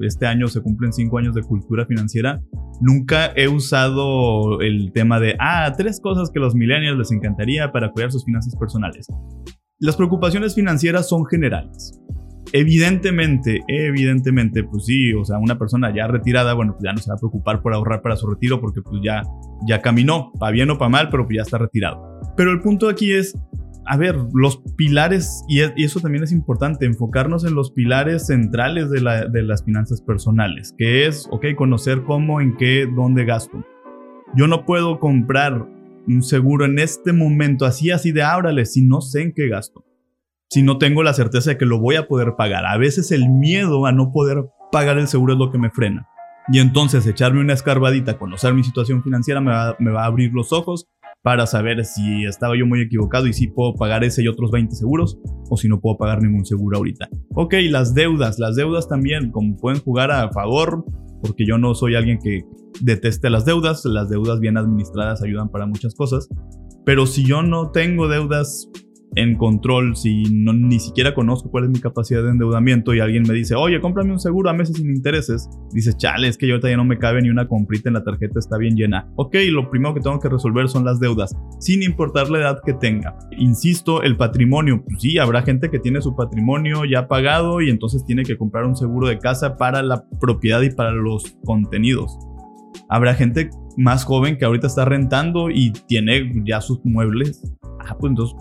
este 0.00 0.26
año 0.26 0.48
se 0.48 0.60
cumplen 0.60 0.92
cinco 0.92 1.18
años 1.18 1.34
de 1.34 1.42
cultura 1.42 1.86
financiera, 1.86 2.40
nunca 2.80 3.32
he 3.34 3.48
usado 3.48 4.60
el 4.60 4.92
tema 4.92 5.20
de, 5.20 5.36
ah, 5.38 5.72
tres 5.76 6.00
cosas 6.00 6.30
que 6.30 6.40
los 6.40 6.54
millennials 6.54 6.98
les 6.98 7.12
encantaría 7.12 7.72
para 7.72 7.90
cuidar 7.90 8.12
sus 8.12 8.24
finanzas 8.24 8.54
personales. 8.56 9.06
Las 9.78 9.96
preocupaciones 9.96 10.54
financieras 10.54 11.08
son 11.08 11.26
generales. 11.26 12.00
Evidentemente, 12.52 13.60
evidentemente, 13.66 14.62
pues 14.62 14.84
sí, 14.84 15.14
o 15.14 15.24
sea, 15.24 15.38
una 15.38 15.58
persona 15.58 15.92
ya 15.94 16.06
retirada, 16.06 16.52
bueno, 16.52 16.74
pues 16.74 16.84
ya 16.84 16.92
no 16.92 16.98
se 16.98 17.10
va 17.10 17.14
a 17.14 17.18
preocupar 17.18 17.62
por 17.62 17.72
ahorrar 17.72 18.02
para 18.02 18.14
su 18.16 18.28
retiro 18.28 18.60
porque 18.60 18.82
pues 18.82 19.00
ya, 19.02 19.22
ya 19.66 19.80
caminó, 19.80 20.32
para 20.38 20.52
bien 20.52 20.70
o 20.70 20.76
para 20.76 20.90
mal, 20.90 21.08
pero 21.08 21.24
pues 21.24 21.36
ya 21.36 21.42
está 21.42 21.56
retirado. 21.58 22.20
Pero 22.36 22.52
el 22.52 22.60
punto 22.60 22.88
aquí 22.88 23.12
es, 23.12 23.34
a 23.86 23.96
ver, 23.96 24.16
los 24.32 24.62
pilares, 24.76 25.44
y, 25.48 25.60
eso 25.60 26.00
también 26.00 26.24
es 26.24 26.32
importante, 26.32 26.86
enfocarnos 26.86 27.44
en 27.44 27.54
los 27.54 27.72
pilares 27.72 28.26
centrales 28.26 28.90
de, 28.90 29.00
las 29.00 29.64
finanzas 29.64 30.00
personales, 30.00 30.74
que 30.76 31.06
es, 31.06 31.28
ok, 31.30 31.46
conocer 31.56 32.02
cómo, 32.04 32.40
en 32.40 32.56
qué, 32.56 32.86
dónde 32.86 33.24
gasto. 33.24 33.64
Yo 34.34 34.46
no 34.46 34.64
puedo 34.64 34.98
comprar 34.98 35.66
un 36.06 36.22
seguro 36.22 36.64
en 36.64 36.78
este 36.78 37.12
momento, 37.12 37.64
así, 37.64 37.90
así 37.90 38.12
de 38.12 38.22
ábrale, 38.22 38.66
si 38.66 38.82
no 38.82 39.00
sé 39.00 39.22
en 39.22 39.32
qué 39.34 39.48
gasto. 39.48 39.84
Si 40.48 40.62
no 40.62 40.78
tengo 40.78 41.02
la 41.02 41.14
certeza 41.14 41.50
de 41.50 41.58
que 41.58 41.64
lo 41.64 41.80
voy 41.80 41.96
a 41.96 42.06
poder 42.06 42.34
pagar. 42.36 42.66
A 42.66 42.76
veces 42.76 43.10
el 43.10 43.30
miedo 43.30 43.86
a 43.86 43.92
no 43.92 44.12
poder 44.12 44.44
pagar 44.70 44.98
el 44.98 45.08
seguro 45.08 45.32
es 45.32 45.38
lo 45.38 45.50
que 45.50 45.58
me 45.58 45.70
frena. 45.70 46.08
Y 46.48 46.58
entonces 46.58 47.06
echarme 47.06 47.40
una 47.40 47.54
escarbadita, 47.54 48.18
conocer 48.18 48.52
mi 48.52 48.62
situación 48.62 49.02
financiera 49.02 49.40
me 49.40 49.52
me 49.78 49.92
va 49.92 50.02
a 50.02 50.06
abrir 50.06 50.32
los 50.32 50.52
ojos 50.52 50.88
para 51.22 51.46
saber 51.46 51.84
si 51.84 52.24
estaba 52.24 52.56
yo 52.58 52.66
muy 52.66 52.80
equivocado 52.80 53.26
y 53.26 53.32
si 53.32 53.46
puedo 53.46 53.74
pagar 53.74 54.02
ese 54.04 54.22
y 54.22 54.28
otros 54.28 54.50
20 54.50 54.74
seguros 54.74 55.18
o 55.48 55.56
si 55.56 55.68
no 55.68 55.80
puedo 55.80 55.96
pagar 55.96 56.20
ningún 56.20 56.44
seguro 56.44 56.78
ahorita. 56.78 57.08
Ok, 57.34 57.54
las 57.70 57.94
deudas, 57.94 58.38
las 58.38 58.56
deudas 58.56 58.88
también, 58.88 59.30
como 59.30 59.56
pueden 59.56 59.80
jugar 59.80 60.10
a 60.10 60.30
favor, 60.32 60.84
porque 61.22 61.46
yo 61.46 61.58
no 61.58 61.74
soy 61.74 61.94
alguien 61.94 62.18
que 62.18 62.40
deteste 62.80 63.30
las 63.30 63.44
deudas, 63.44 63.84
las 63.84 64.10
deudas 64.10 64.40
bien 64.40 64.56
administradas 64.56 65.22
ayudan 65.22 65.48
para 65.48 65.66
muchas 65.66 65.94
cosas, 65.94 66.28
pero 66.84 67.06
si 67.06 67.24
yo 67.24 67.42
no 67.42 67.70
tengo 67.70 68.08
deudas 68.08 68.68
en 69.14 69.36
control, 69.36 69.96
si 69.96 70.22
no, 70.30 70.52
ni 70.52 70.80
siquiera 70.80 71.14
conozco 71.14 71.50
cuál 71.50 71.64
es 71.64 71.70
mi 71.70 71.80
capacidad 71.80 72.22
de 72.22 72.30
endeudamiento 72.30 72.94
y 72.94 73.00
alguien 73.00 73.24
me 73.26 73.34
dice, 73.34 73.54
oye, 73.54 73.80
cómprame 73.80 74.12
un 74.12 74.18
seguro 74.18 74.50
a 74.50 74.54
meses 74.54 74.76
sin 74.76 74.94
intereses, 74.94 75.48
dices, 75.72 75.96
chale, 75.96 76.28
es 76.28 76.38
que 76.38 76.46
yo 76.46 76.54
ahorita 76.54 76.70
ya 76.70 76.76
no 76.76 76.84
me 76.84 76.98
cabe 76.98 77.20
ni 77.20 77.28
una 77.28 77.46
comprita 77.46 77.88
en 77.88 77.94
la 77.94 78.04
tarjeta, 78.04 78.38
está 78.38 78.56
bien 78.56 78.76
llena. 78.76 79.10
Ok, 79.16 79.36
lo 79.50 79.70
primero 79.70 79.94
que 79.94 80.00
tengo 80.00 80.18
que 80.18 80.28
resolver 80.28 80.68
son 80.68 80.84
las 80.84 80.98
deudas, 80.98 81.36
sin 81.60 81.82
importar 81.82 82.30
la 82.30 82.38
edad 82.38 82.60
que 82.64 82.72
tenga. 82.74 83.16
Insisto, 83.36 84.02
el 84.02 84.16
patrimonio, 84.16 84.82
pues 84.84 85.02
sí, 85.02 85.18
habrá 85.18 85.42
gente 85.42 85.70
que 85.70 85.78
tiene 85.78 86.00
su 86.00 86.16
patrimonio 86.16 86.84
ya 86.84 87.08
pagado 87.08 87.60
y 87.60 87.70
entonces 87.70 88.04
tiene 88.04 88.22
que 88.22 88.36
comprar 88.36 88.64
un 88.64 88.76
seguro 88.76 89.08
de 89.08 89.18
casa 89.18 89.56
para 89.56 89.82
la 89.82 90.04
propiedad 90.20 90.62
y 90.62 90.70
para 90.70 90.92
los 90.92 91.36
contenidos. 91.44 92.18
Habrá 92.88 93.14
gente 93.14 93.50
más 93.76 94.04
joven 94.04 94.38
que 94.38 94.44
ahorita 94.44 94.66
está 94.66 94.84
rentando 94.84 95.50
y 95.50 95.72
tiene 95.86 96.32
ya 96.44 96.60
sus 96.60 96.80
muebles. 96.84 97.42
Ah, 97.80 97.96
pues 97.98 98.10
entonces 98.10 98.36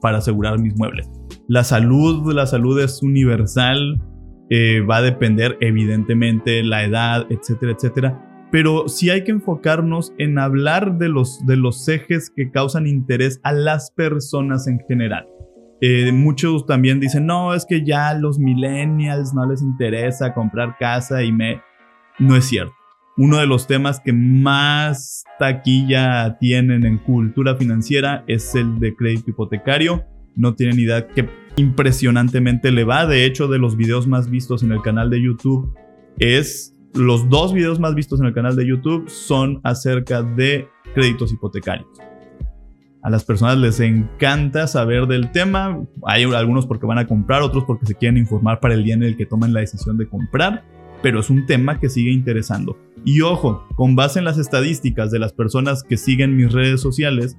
para 0.00 0.18
asegurar 0.18 0.58
mis 0.58 0.76
muebles. 0.76 1.10
La 1.48 1.64
salud, 1.64 2.32
la 2.32 2.46
salud 2.46 2.80
es 2.80 3.02
universal, 3.02 4.00
eh, 4.50 4.80
va 4.80 4.96
a 4.96 5.02
depender 5.02 5.56
evidentemente 5.60 6.62
la 6.62 6.84
edad, 6.84 7.26
etcétera, 7.30 7.72
etcétera. 7.72 8.48
Pero 8.50 8.88
sí 8.88 9.10
hay 9.10 9.24
que 9.24 9.30
enfocarnos 9.30 10.14
en 10.18 10.38
hablar 10.38 10.96
de 10.96 11.08
los, 11.08 11.44
de 11.46 11.56
los 11.56 11.86
ejes 11.88 12.32
que 12.34 12.50
causan 12.50 12.86
interés 12.86 13.40
a 13.42 13.52
las 13.52 13.90
personas 13.90 14.66
en 14.66 14.80
general. 14.88 15.26
Eh, 15.80 16.10
muchos 16.12 16.66
también 16.66 16.98
dicen, 16.98 17.26
no, 17.26 17.54
es 17.54 17.66
que 17.66 17.84
ya 17.84 18.14
los 18.14 18.38
millennials 18.38 19.34
no 19.34 19.46
les 19.46 19.62
interesa 19.62 20.34
comprar 20.34 20.76
casa 20.78 21.22
y 21.22 21.30
me... 21.30 21.60
No 22.18 22.34
es 22.34 22.46
cierto 22.46 22.77
uno 23.18 23.38
de 23.38 23.46
los 23.48 23.66
temas 23.66 23.98
que 23.98 24.12
más 24.12 25.24
taquilla 25.40 26.38
tienen 26.38 26.86
en 26.86 26.98
cultura 26.98 27.56
financiera 27.56 28.22
es 28.28 28.54
el 28.54 28.78
de 28.78 28.94
crédito 28.94 29.30
hipotecario. 29.30 30.04
No 30.36 30.54
tienen 30.54 30.78
idea 30.78 31.08
qué 31.08 31.28
impresionantemente 31.56 32.70
le 32.70 32.84
va. 32.84 33.06
De 33.06 33.24
hecho, 33.24 33.48
de 33.48 33.58
los 33.58 33.76
videos 33.76 34.06
más 34.06 34.30
vistos 34.30 34.62
en 34.62 34.70
el 34.70 34.82
canal 34.82 35.10
de 35.10 35.20
YouTube, 35.20 35.74
es 36.20 36.76
los 36.94 37.28
dos 37.28 37.52
videos 37.52 37.80
más 37.80 37.96
vistos 37.96 38.20
en 38.20 38.26
el 38.26 38.34
canal 38.34 38.54
de 38.54 38.66
YouTube 38.68 39.08
son 39.08 39.60
acerca 39.64 40.22
de 40.22 40.68
créditos 40.94 41.32
hipotecarios. 41.32 41.88
A 43.02 43.10
las 43.10 43.24
personas 43.24 43.58
les 43.58 43.80
encanta 43.80 44.68
saber 44.68 45.08
del 45.08 45.32
tema. 45.32 45.80
Hay 46.06 46.22
algunos 46.22 46.66
porque 46.66 46.86
van 46.86 46.98
a 46.98 47.06
comprar, 47.08 47.42
otros 47.42 47.64
porque 47.64 47.86
se 47.86 47.96
quieren 47.96 48.16
informar 48.16 48.60
para 48.60 48.74
el 48.74 48.84
día 48.84 48.94
en 48.94 49.02
el 49.02 49.16
que 49.16 49.26
tomen 49.26 49.52
la 49.52 49.60
decisión 49.60 49.98
de 49.98 50.08
comprar 50.08 50.77
pero 51.02 51.20
es 51.20 51.30
un 51.30 51.46
tema 51.46 51.78
que 51.80 51.88
sigue 51.88 52.10
interesando. 52.10 52.78
Y 53.04 53.20
ojo, 53.20 53.66
con 53.76 53.96
base 53.96 54.18
en 54.18 54.24
las 54.24 54.38
estadísticas 54.38 55.10
de 55.10 55.18
las 55.18 55.32
personas 55.32 55.82
que 55.82 55.96
siguen 55.96 56.36
mis 56.36 56.52
redes 56.52 56.80
sociales, 56.80 57.36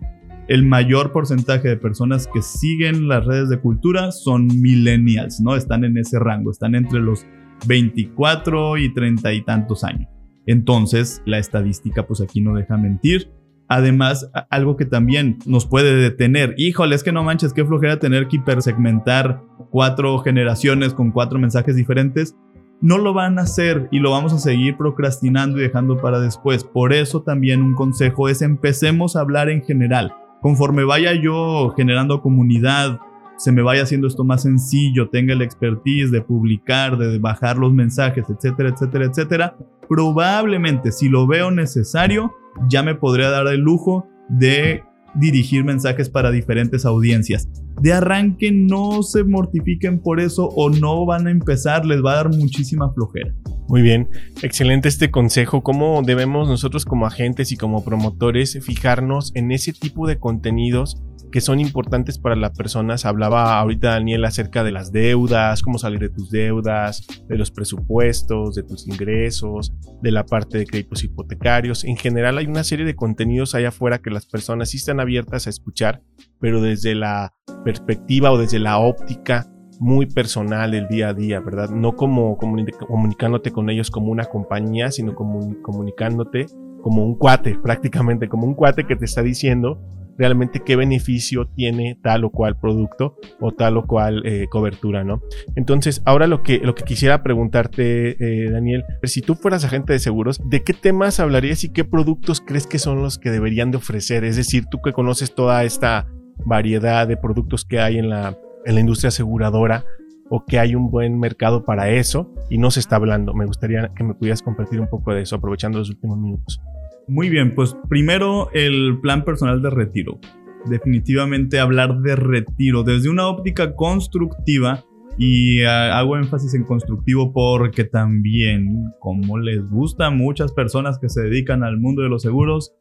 el 0.47 0.65
mayor 0.65 1.11
porcentaje 1.11 1.67
de 1.67 1.77
personas 1.77 2.27
que 2.33 2.41
siguen 2.41 3.07
las 3.07 3.25
redes 3.25 3.49
de 3.49 3.59
cultura 3.59 4.11
son 4.11 4.47
millennials, 4.47 5.39
¿no? 5.39 5.55
Están 5.55 5.83
en 5.83 5.97
ese 5.97 6.17
rango, 6.17 6.49
están 6.49 6.73
entre 6.73 6.99
los 6.99 7.25
24 7.67 8.77
y 8.77 8.93
30 8.93 9.33
y 9.33 9.41
tantos 9.43 9.83
años. 9.83 10.09
Entonces, 10.47 11.21
la 11.25 11.37
estadística 11.37 12.07
pues 12.07 12.21
aquí 12.21 12.41
no 12.41 12.55
deja 12.55 12.77
mentir. 12.77 13.31
Además, 13.67 14.31
algo 14.49 14.75
que 14.75 14.85
también 14.85 15.37
nos 15.45 15.67
puede 15.67 15.95
detener, 15.95 16.55
híjole, 16.57 16.95
es 16.95 17.03
que 17.03 17.11
no 17.11 17.23
manches, 17.23 17.53
qué 17.53 17.63
flojera 17.63 17.99
tener 17.99 18.27
que 18.27 18.37
hipersegmentar 18.37 19.43
cuatro 19.69 20.17
generaciones 20.17 20.95
con 20.95 21.11
cuatro 21.11 21.37
mensajes 21.37 21.75
diferentes. 21.75 22.35
No 22.81 22.97
lo 22.97 23.13
van 23.13 23.39
a 23.39 23.41
hacer 23.41 23.89
y 23.91 23.99
lo 23.99 24.11
vamos 24.11 24.31
a 24.31 24.39
seguir 24.39 24.77
procrastinando 24.77 25.57
y 25.57 25.63
dejando 25.63 25.99
para 25.99 26.19
después. 26.19 26.63
Por 26.63 26.93
eso 26.93 27.21
también 27.21 27.61
un 27.61 27.75
consejo 27.75 28.29
es 28.29 28.41
empecemos 28.41 29.15
a 29.15 29.21
hablar 29.21 29.49
en 29.49 29.63
general. 29.63 30.15
Conforme 30.41 30.85
vaya 30.85 31.13
yo 31.13 31.73
generando 31.75 32.21
comunidad, 32.21 32.99
se 33.39 33.51
me 33.51 33.61
vaya 33.61 33.83
haciendo 33.83 34.07
esto 34.07 34.23
más 34.23 34.43
sencillo, 34.43 35.09
tenga 35.09 35.33
el 35.33 35.41
expertise 35.41 36.11
de 36.11 36.21
publicar, 36.21 36.97
de 36.97 37.19
bajar 37.19 37.57
los 37.57 37.73
mensajes, 37.73 38.25
etcétera, 38.29 38.69
etcétera, 38.69 39.05
etcétera, 39.05 39.57
probablemente 39.87 40.91
si 40.91 41.09
lo 41.09 41.27
veo 41.27 41.51
necesario, 41.51 42.33
ya 42.69 42.83
me 42.83 42.95
podría 42.95 43.29
dar 43.29 43.47
el 43.47 43.61
lujo 43.61 44.07
de 44.29 44.83
dirigir 45.15 45.63
mensajes 45.63 46.09
para 46.09 46.31
diferentes 46.31 46.85
audiencias. 46.85 47.47
De 47.81 47.93
arranque 47.93 48.51
no 48.51 49.03
se 49.03 49.23
mortifiquen 49.23 49.99
por 49.99 50.19
eso 50.19 50.49
o 50.55 50.69
no 50.69 51.05
van 51.05 51.27
a 51.27 51.31
empezar, 51.31 51.85
les 51.85 52.03
va 52.03 52.13
a 52.13 52.15
dar 52.15 52.29
muchísima 52.29 52.91
flojera. 52.93 53.33
Muy 53.67 53.81
bien, 53.81 54.09
excelente 54.41 54.89
este 54.89 55.11
consejo. 55.11 55.61
¿Cómo 55.61 56.01
debemos 56.03 56.47
nosotros 56.47 56.85
como 56.85 57.05
agentes 57.05 57.51
y 57.51 57.57
como 57.57 57.83
promotores 57.85 58.57
fijarnos 58.63 59.31
en 59.35 59.51
ese 59.51 59.73
tipo 59.73 60.07
de 60.07 60.17
contenidos 60.17 61.01
que 61.31 61.41
son 61.41 61.59
importantes 61.59 62.17
para 62.17 62.35
las 62.35 62.51
personas. 62.51 63.05
Hablaba 63.05 63.59
ahorita 63.59 63.91
Daniel 63.91 64.25
acerca 64.25 64.63
de 64.63 64.71
las 64.71 64.91
deudas, 64.91 65.61
cómo 65.61 65.77
salir 65.77 65.99
de 65.99 66.09
tus 66.09 66.29
deudas, 66.29 67.05
de 67.27 67.37
los 67.37 67.51
presupuestos, 67.51 68.55
de 68.55 68.63
tus 68.63 68.87
ingresos, 68.87 69.73
de 70.01 70.11
la 70.11 70.25
parte 70.25 70.57
de 70.57 70.65
créditos 70.65 71.03
hipotecarios. 71.03 71.83
En 71.83 71.97
general 71.97 72.37
hay 72.37 72.47
una 72.47 72.63
serie 72.63 72.85
de 72.85 72.95
contenidos 72.95 73.55
allá 73.55 73.69
afuera 73.69 73.99
que 73.99 74.09
las 74.09 74.25
personas 74.25 74.69
sí 74.69 74.77
están 74.77 74.99
abiertas 74.99 75.47
a 75.47 75.49
escuchar, 75.49 76.01
pero 76.39 76.61
desde 76.61 76.95
la 76.95 77.33
perspectiva 77.63 78.31
o 78.31 78.37
desde 78.37 78.59
la 78.59 78.79
óptica 78.79 79.47
muy 79.79 80.05
personal 80.07 80.71
del 80.71 80.87
día 80.87 81.09
a 81.09 81.13
día, 81.13 81.39
¿verdad? 81.39 81.69
No 81.69 81.95
como 81.95 82.37
comunicándote 82.37 83.51
con 83.51 83.69
ellos 83.69 83.89
como 83.89 84.11
una 84.11 84.25
compañía, 84.25 84.91
sino 84.91 85.15
comunicándote 85.15 86.47
como 86.81 87.03
un 87.03 87.15
cuate, 87.15 87.57
prácticamente 87.63 88.27
como 88.27 88.45
un 88.45 88.55
cuate 88.55 88.85
que 88.85 88.95
te 88.95 89.05
está 89.05 89.23
diciendo 89.23 89.79
realmente 90.19 90.59
qué 90.59 90.75
beneficio 90.75 91.47
tiene 91.47 91.97
tal 92.03 92.25
o 92.25 92.29
cual 92.29 92.57
producto 92.57 93.15
o 93.39 93.53
tal 93.53 93.77
o 93.77 93.87
cual 93.87 94.21
eh, 94.25 94.47
cobertura, 94.49 95.03
¿no? 95.05 95.21
Entonces, 95.55 96.01
ahora 96.05 96.27
lo 96.27 96.43
que, 96.43 96.59
lo 96.59 96.75
que 96.75 96.83
quisiera 96.83 97.23
preguntarte, 97.23 98.17
eh, 98.19 98.51
Daniel, 98.51 98.83
si 99.03 99.21
tú 99.21 99.35
fueras 99.35 99.63
agente 99.63 99.93
de 99.93 99.99
seguros, 99.99 100.41
¿de 100.45 100.61
qué 100.61 100.73
temas 100.73 101.21
hablarías 101.21 101.63
y 101.63 101.69
qué 101.69 101.85
productos 101.85 102.41
crees 102.41 102.67
que 102.67 102.79
son 102.79 103.01
los 103.01 103.17
que 103.17 103.31
deberían 103.31 103.71
de 103.71 103.77
ofrecer? 103.77 104.25
Es 104.25 104.35
decir, 104.35 104.65
tú 104.69 104.81
que 104.83 104.91
conoces 104.91 105.33
toda 105.33 105.63
esta 105.63 106.05
variedad 106.45 107.07
de 107.07 107.15
productos 107.15 107.63
que 107.63 107.79
hay 107.79 107.97
en 107.97 108.09
la, 108.09 108.37
en 108.65 108.75
la 108.75 108.81
industria 108.81 109.07
aseguradora, 109.07 109.85
o 110.29 110.45
que 110.45 110.59
hay 110.59 110.75
un 110.75 110.91
buen 110.91 111.19
mercado 111.19 111.65
para 111.65 111.89
eso 111.89 112.31
y 112.51 112.59
no 112.59 112.69
se 112.69 112.79
está 112.79 112.97
hablando. 112.97 113.33
Me 113.33 113.47
gustaría 113.47 113.89
que 113.95 114.03
me 114.03 114.13
pudieras 114.13 114.43
compartir 114.43 114.79
un 114.79 114.87
poco 114.87 115.11
de 115.11 115.23
eso, 115.23 115.35
aprovechando 115.35 115.79
los 115.79 115.89
últimos 115.89 116.19
minutos. 116.19 116.61
Muy 117.09 117.29
bien, 117.29 117.55
pues 117.55 117.75
primero 117.89 118.51
el 118.53 118.99
plan 119.01 119.25
personal 119.25 119.63
de 119.63 119.71
retiro. 119.71 120.19
Definitivamente 120.65 121.59
hablar 121.59 122.01
de 122.01 122.15
retiro 122.15 122.83
desde 122.83 123.09
una 123.09 123.27
óptica 123.27 123.75
constructiva 123.75 124.85
y 125.17 125.63
ah, 125.63 125.97
hago 125.97 126.17
énfasis 126.17 126.53
en 126.53 126.65
constructivo 126.65 127.33
porque 127.33 127.83
también, 127.83 128.91
como 128.99 129.39
les 129.39 129.67
gusta 129.67 130.05
a 130.05 130.11
muchas 130.11 130.53
personas 130.53 130.99
que 130.99 131.09
se 131.09 131.23
dedican 131.23 131.63
al 131.63 131.79
mundo 131.79 132.03
de 132.03 132.09
los 132.09 132.21
seguros, 132.21 132.75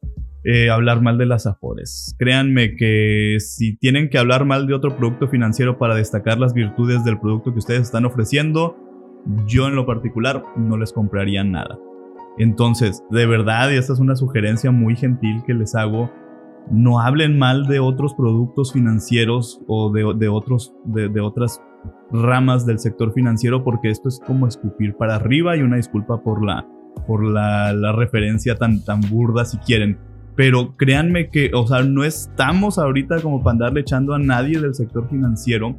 eh, 0.44 0.68
hablar 0.68 1.00
mal 1.00 1.16
de 1.16 1.24
las 1.24 1.46
afores. 1.46 2.14
Créanme 2.18 2.76
que 2.76 3.38
si 3.40 3.78
tienen 3.78 4.10
que 4.10 4.18
hablar 4.18 4.44
mal 4.44 4.66
de 4.66 4.74
otro 4.74 4.94
producto 4.94 5.28
financiero 5.28 5.78
para 5.78 5.94
destacar 5.94 6.38
las 6.38 6.52
virtudes 6.52 7.02
del 7.02 7.18
producto 7.18 7.54
que 7.54 7.60
ustedes 7.60 7.80
están 7.80 8.04
ofreciendo, 8.04 8.76
yo 9.46 9.68
en 9.68 9.74
lo 9.74 9.86
particular 9.86 10.44
no 10.54 10.76
les 10.76 10.92
compraría 10.92 11.42
nada. 11.44 11.78
Entonces, 12.38 13.03
de 13.11 13.27
verdad, 13.27 13.70
y 13.70 13.77
esta 13.77 13.92
es 13.92 13.98
una 13.98 14.14
sugerencia 14.14 14.70
muy 14.70 14.94
gentil 14.94 15.42
que 15.44 15.55
les 15.55 15.74
hago, 15.74 16.11
no 16.70 17.01
hablen 17.01 17.38
mal 17.38 17.66
de 17.66 17.81
otros 17.81 18.14
productos 18.14 18.72
financieros 18.72 19.61
o 19.66 19.90
de, 19.90 20.29
otros, 20.29 20.74
de, 20.85 21.20
otras 21.20 21.61
ramas 22.12 22.66
del 22.66 22.79
sector 22.79 23.12
financiero 23.12 23.64
porque 23.64 23.90
esto 23.90 24.09
es 24.09 24.20
como 24.24 24.46
escupir 24.46 24.94
para 24.94 25.16
arriba 25.16 25.57
y 25.57 25.62
una 25.62 25.77
disculpa 25.77 26.22
por 26.22 26.44
la, 26.44 26.66
por 27.07 27.24
la, 27.24 27.92
referencia 27.92 28.55
tan, 28.55 28.85
tan 28.85 29.01
burda 29.01 29.44
si 29.44 29.59
quieren. 29.59 29.98
Pero 30.37 30.77
créanme 30.77 31.31
que, 31.31 31.51
o 31.53 31.66
sea, 31.66 31.83
no 31.83 32.05
estamos 32.05 32.79
ahorita 32.79 33.20
como 33.20 33.42
para 33.42 33.53
andarle 33.53 33.81
echando 33.81 34.14
a 34.14 34.18
nadie 34.20 34.61
del 34.61 34.74
sector 34.74 35.09
financiero 35.09 35.77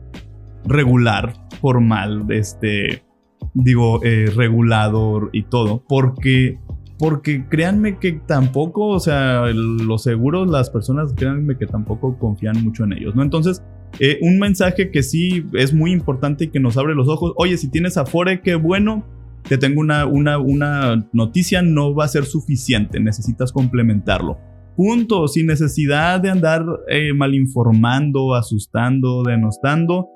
regular, 0.65 1.34
formal, 1.62 2.26
este, 2.30 3.04
digo, 3.53 4.03
eh, 4.03 4.31
regulador 4.35 5.29
y 5.33 5.43
todo, 5.43 5.83
porque, 5.88 6.59
porque 6.97 7.47
créanme 7.47 7.97
que 7.97 8.13
tampoco, 8.13 8.88
o 8.88 8.99
sea, 8.99 9.47
los 9.47 10.03
seguros, 10.03 10.49
las 10.49 10.69
personas, 10.69 11.13
créanme 11.15 11.57
que 11.57 11.65
tampoco 11.65 12.17
confían 12.17 12.63
mucho 12.63 12.83
en 12.83 12.93
ellos, 12.93 13.15
¿no? 13.15 13.23
Entonces, 13.23 13.63
eh, 13.99 14.19
un 14.21 14.39
mensaje 14.39 14.91
que 14.91 15.03
sí 15.03 15.45
es 15.53 15.73
muy 15.73 15.91
importante 15.91 16.45
y 16.45 16.47
que 16.49 16.59
nos 16.59 16.77
abre 16.77 16.95
los 16.95 17.07
ojos, 17.07 17.33
oye, 17.38 17.57
si 17.57 17.69
tienes 17.69 17.97
Afore, 17.97 18.41
qué 18.41 18.55
bueno, 18.55 19.05
te 19.47 19.57
tengo 19.57 19.81
una, 19.81 20.05
una, 20.05 20.38
una 20.38 21.07
noticia, 21.12 21.62
no 21.62 21.95
va 21.95 22.05
a 22.05 22.09
ser 22.09 22.25
suficiente, 22.25 22.99
necesitas 22.99 23.51
complementarlo. 23.51 24.38
Punto, 24.75 25.27
sin 25.27 25.47
necesidad 25.47 26.21
de 26.21 26.29
andar 26.29 26.63
eh, 26.88 27.12
malinformando, 27.13 28.33
asustando, 28.33 29.23
denostando. 29.23 30.07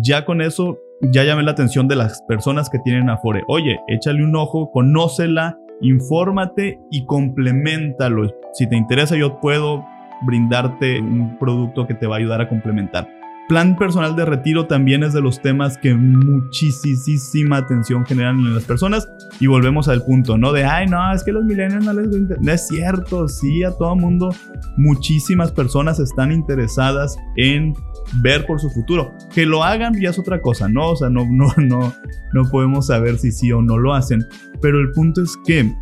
Ya 0.00 0.24
con 0.24 0.40
eso 0.40 0.78
ya 1.10 1.24
llamé 1.24 1.42
la 1.42 1.50
atención 1.50 1.88
de 1.88 1.96
las 1.96 2.22
personas 2.22 2.70
que 2.70 2.78
tienen 2.78 3.10
Afore. 3.10 3.42
Oye, 3.48 3.80
échale 3.88 4.22
un 4.22 4.36
ojo, 4.36 4.70
conócela, 4.70 5.58
infórmate 5.80 6.80
y 6.90 7.04
complementalo. 7.06 8.30
Si 8.52 8.68
te 8.68 8.76
interesa, 8.76 9.16
yo 9.16 9.40
puedo 9.40 9.84
brindarte 10.22 11.00
un 11.00 11.38
producto 11.38 11.86
que 11.86 11.94
te 11.94 12.06
va 12.06 12.16
a 12.16 12.18
ayudar 12.18 12.40
a 12.40 12.48
complementar. 12.48 13.21
Plan 13.48 13.76
personal 13.76 14.16
de 14.16 14.24
retiro 14.24 14.66
también 14.66 15.02
es 15.02 15.12
de 15.12 15.20
los 15.20 15.42
temas 15.42 15.76
que 15.76 15.94
muchísima 15.94 17.58
atención 17.58 18.06
generan 18.06 18.38
en 18.38 18.54
las 18.54 18.64
personas. 18.64 19.08
Y 19.40 19.46
volvemos 19.46 19.88
al 19.88 20.04
punto, 20.04 20.38
¿no? 20.38 20.52
De, 20.52 20.64
ay, 20.64 20.86
no, 20.86 21.12
es 21.12 21.24
que 21.24 21.32
los 21.32 21.44
millennials 21.44 21.84
no 21.84 21.92
les 21.92 22.08
No 22.40 22.52
es 22.52 22.68
cierto, 22.68 23.28
sí, 23.28 23.64
a 23.64 23.72
todo 23.72 23.96
mundo. 23.96 24.34
Muchísimas 24.76 25.50
personas 25.50 25.98
están 25.98 26.32
interesadas 26.32 27.16
en 27.36 27.74
ver 28.22 28.46
por 28.46 28.60
su 28.60 28.70
futuro. 28.70 29.12
Que 29.34 29.44
lo 29.44 29.64
hagan 29.64 30.00
ya 30.00 30.10
es 30.10 30.18
otra 30.18 30.40
cosa, 30.40 30.68
¿no? 30.68 30.90
O 30.90 30.96
sea, 30.96 31.10
no, 31.10 31.26
no, 31.30 31.52
no, 31.58 31.92
no 32.32 32.50
podemos 32.50 32.86
saber 32.86 33.18
si 33.18 33.32
sí 33.32 33.52
o 33.52 33.60
no 33.60 33.76
lo 33.76 33.92
hacen. 33.92 34.24
Pero 34.60 34.80
el 34.80 34.92
punto 34.92 35.22
es 35.22 35.36
que 35.44 35.74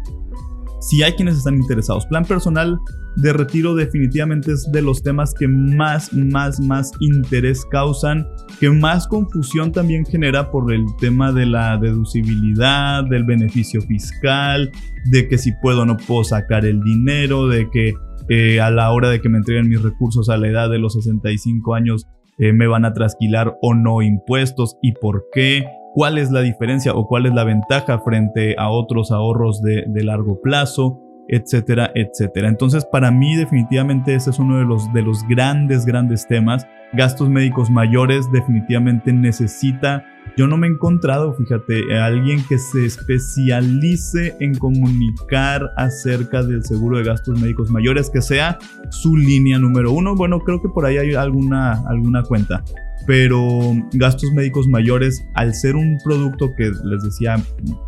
si 0.80 1.02
hay 1.02 1.12
quienes 1.12 1.36
están 1.36 1.56
interesados, 1.56 2.06
plan 2.06 2.24
personal 2.24 2.80
de 3.20 3.32
retiro 3.32 3.74
definitivamente 3.74 4.52
es 4.52 4.70
de 4.72 4.82
los 4.82 5.02
temas 5.02 5.34
que 5.34 5.46
más, 5.46 6.12
más, 6.12 6.60
más 6.60 6.90
interés 7.00 7.64
causan, 7.70 8.26
que 8.58 8.70
más 8.70 9.06
confusión 9.06 9.72
también 9.72 10.04
genera 10.06 10.50
por 10.50 10.72
el 10.72 10.84
tema 11.00 11.32
de 11.32 11.46
la 11.46 11.76
deducibilidad, 11.76 13.04
del 13.04 13.24
beneficio 13.24 13.82
fiscal, 13.82 14.70
de 15.10 15.28
que 15.28 15.38
si 15.38 15.52
puedo 15.60 15.82
o 15.82 15.86
no 15.86 15.96
puedo 15.96 16.24
sacar 16.24 16.64
el 16.64 16.80
dinero, 16.82 17.46
de 17.48 17.68
que 17.70 17.94
eh, 18.28 18.60
a 18.60 18.70
la 18.70 18.90
hora 18.92 19.10
de 19.10 19.20
que 19.20 19.28
me 19.28 19.38
entreguen 19.38 19.68
mis 19.68 19.82
recursos 19.82 20.28
a 20.28 20.36
la 20.36 20.48
edad 20.48 20.70
de 20.70 20.78
los 20.78 20.94
65 20.94 21.74
años 21.74 22.06
eh, 22.38 22.52
me 22.52 22.66
van 22.66 22.84
a 22.84 22.94
trasquilar 22.94 23.56
o 23.60 23.74
no 23.74 24.02
impuestos 24.02 24.78
y 24.82 24.92
por 24.92 25.26
qué, 25.32 25.64
cuál 25.94 26.16
es 26.16 26.30
la 26.30 26.40
diferencia 26.40 26.94
o 26.94 27.06
cuál 27.06 27.26
es 27.26 27.34
la 27.34 27.44
ventaja 27.44 27.98
frente 27.98 28.54
a 28.56 28.70
otros 28.70 29.10
ahorros 29.10 29.60
de, 29.62 29.84
de 29.86 30.04
largo 30.04 30.40
plazo 30.40 31.09
etcétera, 31.30 31.92
etcétera. 31.94 32.48
Entonces, 32.48 32.84
para 32.84 33.10
mí 33.10 33.36
definitivamente 33.36 34.14
ese 34.14 34.30
es 34.30 34.38
uno 34.38 34.58
de 34.58 34.64
los, 34.64 34.92
de 34.92 35.02
los 35.02 35.26
grandes, 35.28 35.86
grandes 35.86 36.26
temas. 36.26 36.66
Gastos 36.92 37.30
médicos 37.30 37.70
mayores 37.70 38.30
definitivamente 38.32 39.12
necesita. 39.12 40.04
Yo 40.36 40.46
no 40.46 40.56
me 40.56 40.66
he 40.66 40.70
encontrado, 40.70 41.34
fíjate, 41.34 41.98
alguien 41.98 42.42
que 42.48 42.58
se 42.58 42.86
especialice 42.86 44.36
en 44.40 44.54
comunicar 44.54 45.70
acerca 45.76 46.42
del 46.42 46.64
seguro 46.64 46.98
de 46.98 47.04
gastos 47.04 47.40
médicos 47.40 47.70
mayores, 47.70 48.08
que 48.08 48.22
sea 48.22 48.58
su 48.90 49.16
línea 49.16 49.58
número 49.58 49.92
uno. 49.92 50.14
Bueno, 50.14 50.40
creo 50.40 50.62
que 50.62 50.68
por 50.68 50.86
ahí 50.86 50.96
hay 50.98 51.14
alguna, 51.14 51.82
alguna 51.88 52.22
cuenta. 52.22 52.62
pero 53.06 53.74
gastos 53.94 54.30
médicos 54.32 54.68
mayores, 54.68 55.24
al 55.34 55.54
ser 55.54 55.76
un 55.76 55.98
producto 56.04 56.54
que 56.54 56.70
les 56.84 57.02
decía 57.02 57.42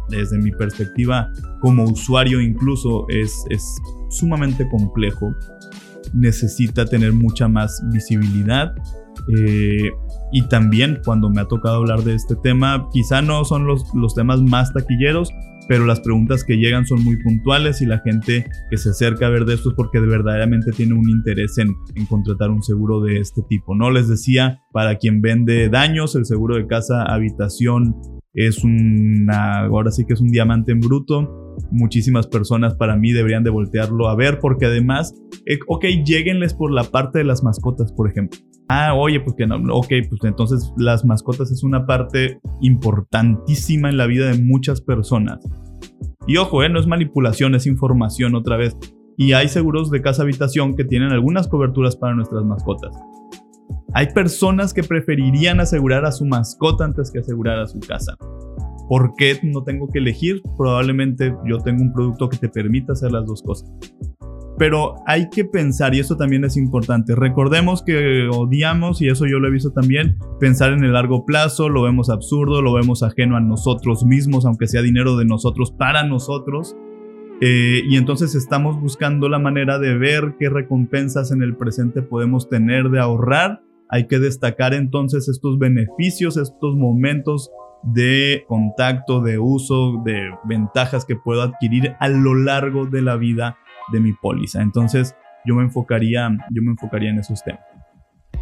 desde 0.09 0.39
mi 0.39 0.51
perspectiva 0.51 1.29
como 1.61 1.85
usuario 1.85 2.41
incluso 2.41 3.07
es, 3.09 3.33
es 3.51 3.63
sumamente 4.11 4.67
complejo, 4.69 5.35
necesita 6.13 6.85
tener 6.87 7.13
mucha 7.13 7.49
más 7.49 7.83
visibilidad. 7.93 8.75
Eh, 9.29 9.91
y 10.33 10.43
también 10.49 11.01
cuando 11.05 11.31
me 11.31 11.41
ha 11.41 11.47
tocado 11.47 11.77
hablar 11.77 12.03
de 12.03 12.15
este 12.15 12.37
tema, 12.37 12.89
quizá 12.93 13.23
no 13.23 13.45
son 13.45 13.67
los, 13.67 13.85
los 13.95 14.15
temas 14.15 14.41
más 14.41 14.73
taquilleros, 14.73 15.31
pero 15.69 15.87
las 15.87 16.01
preguntas 16.01 16.45
que 16.45 16.57
llegan 16.57 16.87
son 16.87 17.05
muy 17.05 17.17
puntuales 17.23 17.81
y 17.83 17.87
la 17.87 18.01
gente 18.01 18.47
que 18.71 18.77
se 18.77 18.91
acerca 18.91 19.27
a 19.27 19.31
ver 19.31 19.45
de 19.45 19.55
esto 19.55 19.71
es 19.71 19.75
porque 19.77 20.01
verdaderamente 20.01 20.73
tiene 20.73 20.95
un 20.95 21.09
interés 21.09 21.59
en, 21.59 21.75
en, 21.95 22.07
contratar 22.07 22.51
un 22.51 22.63
seguro 22.63 23.01
de 23.01 23.21
este 23.21 23.43
tipo. 23.49 23.75
No 23.75 23.91
les 23.91 24.09
decía, 24.09 24.63
para 24.73 24.97
quien 24.97 25.21
vende 25.21 25.69
daños, 25.69 26.17
el 26.17 26.27
seguro 26.27 26.57
de 26.57 26.67
casa 26.67 27.05
habitación 27.05 27.95
es 28.35 28.65
una, 28.65 29.67
ahora 29.67 29.91
sí 29.91 30.05
que 30.07 30.15
es 30.15 30.21
un 30.21 30.29
diamante 30.29 30.73
en 30.73 30.81
bruto. 30.81 31.57
Muchísimas 31.71 32.27
personas 32.27 32.75
para 32.75 32.97
mí 32.97 33.13
deberían 33.13 33.45
de 33.45 33.51
voltearlo 33.51 34.09
a 34.09 34.17
ver 34.17 34.39
porque 34.41 34.67
además, 34.67 35.15
eh, 35.47 35.59
ok, 35.69 35.85
lleguenles 36.05 36.55
por 36.55 36.73
la 36.73 36.85
parte 36.85 37.19
de 37.19 37.25
las 37.25 37.43
mascotas, 37.43 37.93
por 37.93 38.11
ejemplo. 38.11 38.39
Ah, 38.69 38.95
oye, 38.95 39.21
pues 39.21 39.37
que 39.37 39.47
no, 39.47 39.57
ok, 39.75 39.89
pues 40.09 40.21
entonces 40.25 40.73
las 40.79 41.05
mascotas 41.05 41.51
es 41.51 41.63
una 41.63 41.85
parte 41.85 42.41
importantísima 42.63 43.91
en 43.91 43.99
la 43.99 44.07
vida 44.07 44.31
de 44.33 44.43
muchas 44.43 44.81
personas. 44.81 45.41
Y 46.27 46.37
ojo, 46.39 46.63
eh, 46.63 46.69
no 46.69 46.81
es 46.81 46.87
manipulación, 46.87 47.55
es 47.55 47.67
información 47.67 48.35
otra 48.35 48.57
vez. 48.57 48.77
Y 49.19 49.35
hay 49.35 49.49
seguros 49.49 49.91
de 49.91 50.01
casa 50.01 50.23
habitación 50.23 50.75
que 50.75 50.85
tienen 50.85 51.11
algunas 51.11 51.49
coberturas 51.49 51.97
para 51.97 52.15
nuestras 52.15 52.45
mascotas. 52.45 52.97
Hay 53.95 54.13
personas 54.13 54.73
que 54.73 54.83
preferirían 54.83 55.61
asegurar 55.61 56.05
a 56.05 56.13
su 56.13 56.25
mascota 56.25 56.85
antes 56.85 57.11
que 57.11 57.21
asegurar 57.21 57.59
a 57.59 57.67
su 57.67 57.81
casa. 57.81 58.17
¿Por 58.89 59.15
qué 59.17 59.39
no 59.43 59.63
tengo 59.63 59.89
que 59.89 59.99
elegir? 59.99 60.43
Probablemente 60.57 61.35
yo 61.47 61.59
tengo 61.59 61.83
un 61.83 61.93
producto 61.93 62.29
que 62.29 62.37
te 62.37 62.49
permita 62.49 62.93
hacer 62.93 63.13
las 63.13 63.27
dos 63.27 63.43
cosas. 63.43 63.73
Pero 64.59 64.97
hay 65.07 65.29
que 65.31 65.45
pensar, 65.45 65.95
y 65.95 66.01
eso 66.01 66.17
también 66.17 66.45
es 66.45 66.57
importante, 66.57 67.15
recordemos 67.17 67.83
que 67.83 68.29
odiamos, 68.31 69.01
y 69.01 69.09
eso 69.09 69.27
yo 69.27 69.39
lo 69.39 69.49
he 69.49 69.51
visto 69.51 69.73
también, 69.73 70.19
pensar 70.39 70.73
en 70.73 70.85
el 70.85 70.93
largo 70.93 71.25
plazo, 71.25 71.69
lo 71.69 71.83
vemos 71.83 72.11
absurdo, 72.11 72.61
lo 72.61 72.75
vemos 72.75 73.03
ajeno 73.03 73.37
a 73.37 73.41
nosotros 73.41 74.05
mismos, 74.05 74.45
aunque 74.45 74.69
sea 74.69 74.83
dinero 74.83 75.17
de 75.17 75.25
nosotros 75.25 75.73
para 75.73 76.05
nosotros. 76.05 76.77
Eh, 77.41 77.83
y 77.89 77.97
entonces 77.97 78.35
estamos 78.35 78.81
buscando 78.81 79.29
la 79.29 79.39
manera 79.39 79.79
de 79.79 79.97
ver 79.97 80.37
qué 80.39 80.49
recompensas 80.49 81.33
en 81.33 81.43
el 81.43 81.57
presente 81.57 82.03
podemos 82.03 82.49
tener 82.49 82.89
de 82.91 83.01
ahorrar. 83.01 83.63
Hay 83.89 84.07
que 84.07 84.19
destacar 84.19 84.75
entonces 84.75 85.29
estos 85.29 85.59
beneficios, 85.59 86.37
estos 86.37 86.77
momentos 86.77 87.51
de 87.83 88.45
contacto, 88.47 89.21
de 89.21 89.39
uso, 89.39 90.03
de 90.05 90.31
ventajas 90.45 91.05
que 91.05 91.17
puedo 91.17 91.43
adquirir 91.43 91.95
a 91.99 92.09
lo 92.09 92.35
largo 92.35 92.87
de 92.87 93.03
la 93.03 93.17
vida 93.17 93.59
de 93.93 94.01
mi 94.01 94.13
póliza. 94.13 94.63
Entonces, 94.63 95.17
yo 95.45 95.57
me 95.57 95.65
enfocaría, 95.65 96.31
yo 96.51 96.63
me 96.63 96.71
enfocaría 96.71 97.11
en 97.11 97.19
esos 97.19 97.43
temas. 97.43 97.63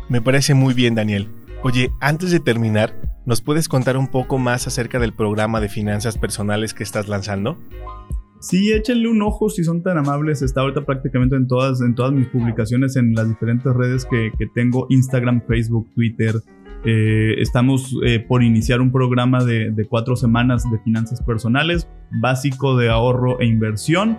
Me 0.09 0.21
parece 0.21 0.55
muy 0.55 0.75
bien, 0.75 0.95
Daniel. 0.95 1.29
Oye, 1.63 1.91
antes 2.01 2.31
de 2.31 2.41
terminar, 2.41 2.95
¿nos 3.27 3.43
puedes 3.43 3.69
contar 3.69 3.97
un 3.97 4.09
poco 4.09 4.39
más 4.39 4.67
acerca 4.67 4.99
del 4.99 5.13
programa 5.13 5.61
de 5.61 5.69
finanzas 5.69 6.19
personales 6.19 6.75
que 6.75 6.83
estás 6.83 7.09
lanzando? 7.09 7.59
Sí, 8.41 8.73
échenle 8.73 9.09
un 9.09 9.23
ojo 9.23 9.49
si 9.49 9.65
son 9.65 9.83
tan 9.83 9.99
amables. 9.99 10.43
Está 10.43 10.63
ahorita 10.63 10.85
prácticamente 10.85 11.37
en 11.37 11.47
todas, 11.47 11.81
en 11.81 11.95
todas 11.95 12.13
mis 12.13 12.27
publicaciones 12.29 12.97
en 12.97 13.15
las 13.15 13.29
diferentes 13.29 13.73
redes 13.73 14.07
que, 14.07 14.33
tengo, 14.55 14.87
Instagram, 14.89 15.43
Facebook, 15.47 15.89
Twitter. 15.95 16.37
Eh, 16.85 17.35
estamos 17.39 17.95
eh, 18.05 18.25
por 18.27 18.43
iniciar 18.43 18.81
un 18.81 18.91
programa 18.91 19.45
de, 19.45 19.71
de 19.71 19.85
cuatro 19.87 20.17
semanas 20.17 20.65
de 20.71 20.79
finanzas 20.79 21.23
personales, 21.23 21.87
básico 22.21 22.77
de 22.77 22.89
ahorro 22.89 23.39
e 23.41 23.47
inversión 23.47 24.17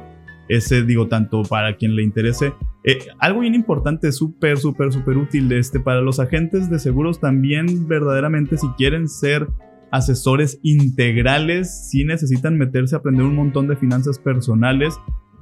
ese 0.51 0.83
digo 0.83 1.07
tanto 1.07 1.43
para 1.43 1.77
quien 1.77 1.95
le 1.95 2.03
interese. 2.03 2.53
Eh, 2.83 2.99
algo 3.19 3.41
bien 3.41 3.55
importante, 3.55 4.11
súper, 4.11 4.57
súper, 4.57 4.91
súper 4.91 5.17
útil 5.17 5.51
este 5.53 5.79
para 5.79 6.01
los 6.01 6.19
agentes 6.19 6.69
de 6.69 6.77
seguros 6.79 7.19
también 7.19 7.87
verdaderamente 7.87 8.57
si 8.57 8.67
quieren 8.77 9.07
ser 9.07 9.47
asesores 9.91 10.59
integrales, 10.63 11.89
sí 11.89 12.05
necesitan 12.05 12.57
meterse 12.57 12.95
a 12.95 12.99
aprender 12.99 13.25
un 13.25 13.35
montón 13.35 13.67
de 13.67 13.75
finanzas 13.75 14.19
personales. 14.19 14.95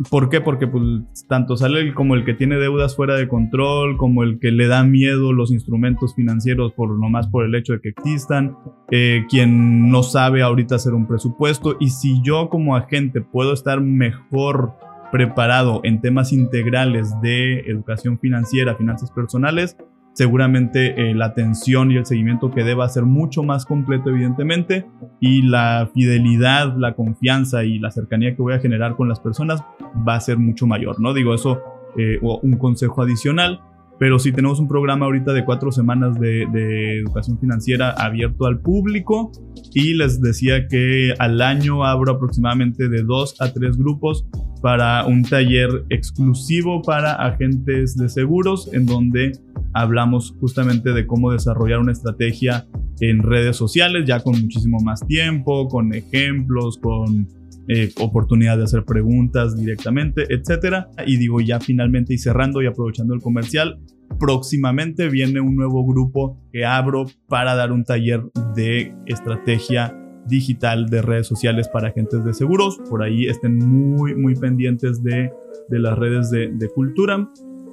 ¿Por 0.09 0.29
qué? 0.29 0.39
Porque 0.39 0.65
pues, 0.65 0.83
tanto 1.27 1.57
sale 1.57 1.93
como 1.93 2.15
el 2.15 2.23
que 2.23 2.33
tiene 2.33 2.57
deudas 2.57 2.95
fuera 2.95 3.15
de 3.15 3.27
control, 3.27 3.97
como 3.97 4.23
el 4.23 4.39
que 4.39 4.51
le 4.51 4.67
da 4.67 4.83
miedo 4.83 5.33
los 5.33 5.51
instrumentos 5.51 6.15
financieros 6.15 6.71
por 6.71 6.97
nomás 6.97 7.27
por 7.27 7.45
el 7.45 7.53
hecho 7.53 7.73
de 7.73 7.81
que 7.81 7.89
existan, 7.89 8.55
eh, 8.91 9.25
quien 9.29 9.89
no 9.89 10.01
sabe 10.03 10.41
ahorita 10.41 10.75
hacer 10.75 10.93
un 10.93 11.05
presupuesto. 11.05 11.75
Y 11.81 11.89
si 11.89 12.21
yo 12.23 12.49
como 12.49 12.77
agente 12.77 13.21
puedo 13.21 13.53
estar 13.53 13.81
mejor 13.81 14.73
preparado 15.11 15.81
en 15.83 16.01
temas 16.01 16.31
integrales 16.31 17.13
de 17.21 17.59
educación 17.61 18.19
financiera, 18.19 18.75
finanzas 18.75 19.11
personales, 19.11 19.75
seguramente 20.13 21.09
eh, 21.09 21.15
la 21.15 21.27
atención 21.27 21.91
y 21.91 21.97
el 21.97 22.05
seguimiento 22.05 22.51
que 22.51 22.63
deba 22.63 22.89
ser 22.89 23.03
mucho 23.03 23.43
más 23.43 23.65
completo, 23.65 24.09
evidentemente, 24.09 24.85
y 25.19 25.43
la 25.43 25.89
fidelidad, 25.93 26.75
la 26.77 26.93
confianza 26.93 27.63
y 27.63 27.79
la 27.79 27.91
cercanía 27.91 28.35
que 28.35 28.41
voy 28.41 28.53
a 28.53 28.59
generar 28.59 28.95
con 28.95 29.07
las 29.07 29.19
personas 29.19 29.63
va 30.07 30.15
a 30.15 30.19
ser 30.19 30.37
mucho 30.37 30.67
mayor, 30.67 30.99
¿no? 30.99 31.13
Digo 31.13 31.33
eso, 31.33 31.61
eh, 31.97 32.19
un 32.21 32.57
consejo 32.57 33.01
adicional. 33.01 33.61
Pero 33.99 34.17
si 34.17 34.31
tenemos 34.31 34.61
un 34.61 34.69
programa 34.69 35.05
ahorita 35.05 35.33
de 35.33 35.43
cuatro 35.43 35.73
semanas 35.73 36.17
de, 36.17 36.99
educación 36.99 37.37
financiera 37.37 37.91
abierto 37.91 38.45
al 38.45 38.61
público 38.61 39.31
y 39.73 39.93
les 39.93 40.21
decía 40.21 40.67
que 40.67 41.13
al 41.19 41.41
año 41.41 41.83
abro 41.83 42.13
aproximadamente 42.13 42.87
de 42.87 43.03
dos 43.03 43.35
a 43.41 43.51
tres 43.51 43.77
grupos 43.77 44.25
para 44.61 45.05
un 45.05 45.23
taller 45.23 45.85
exclusivo 45.89 46.81
para 46.81 47.13
agentes 47.13 47.97
de 47.97 48.07
seguros 48.07 48.73
en 48.73 48.85
donde 48.85 49.33
hablamos 49.73 50.35
justamente 50.39 50.93
de 50.93 51.05
cómo 51.05 51.31
desarrollar 51.31 51.79
una 51.79 51.91
estrategia 51.91 52.67
en 52.99 53.23
redes 53.23 53.55
sociales 53.55 54.05
ya 54.05 54.19
con 54.19 54.39
muchísimo 54.41 54.77
más 54.83 55.05
tiempo, 55.07 55.67
con 55.67 55.93
ejemplos, 55.93 56.77
con 56.77 57.27
eh, 57.67 57.91
oportunidad 57.99 58.57
de 58.57 58.63
hacer 58.63 58.83
preguntas 58.83 59.55
directamente, 59.55 60.25
etcétera. 60.29 60.89
Y 61.05 61.17
digo, 61.17 61.39
ya 61.39 61.59
finalmente 61.59 62.13
y 62.13 62.17
cerrando 62.17 62.61
y 62.61 62.65
aprovechando 62.65 63.13
el 63.13 63.21
comercial, 63.21 63.79
próximamente 64.19 65.07
viene 65.07 65.39
un 65.39 65.55
nuevo 65.55 65.85
grupo 65.85 66.41
que 66.51 66.65
abro 66.65 67.05
para 67.27 67.55
dar 67.55 67.71
un 67.71 67.83
taller 67.83 68.23
de 68.55 68.93
estrategia 69.05 69.95
digital 70.27 70.87
de 70.87 71.01
redes 71.01 71.27
sociales 71.27 71.69
para 71.71 71.89
agentes 71.89 72.23
de 72.23 72.33
seguros. 72.33 72.79
Por 72.89 73.03
ahí 73.03 73.25
estén 73.25 73.57
muy, 73.57 74.15
muy 74.15 74.35
pendientes 74.35 75.03
de, 75.03 75.31
de 75.69 75.79
las 75.79 75.97
redes 75.97 76.31
de, 76.31 76.49
de 76.51 76.67
cultura. 76.69 77.29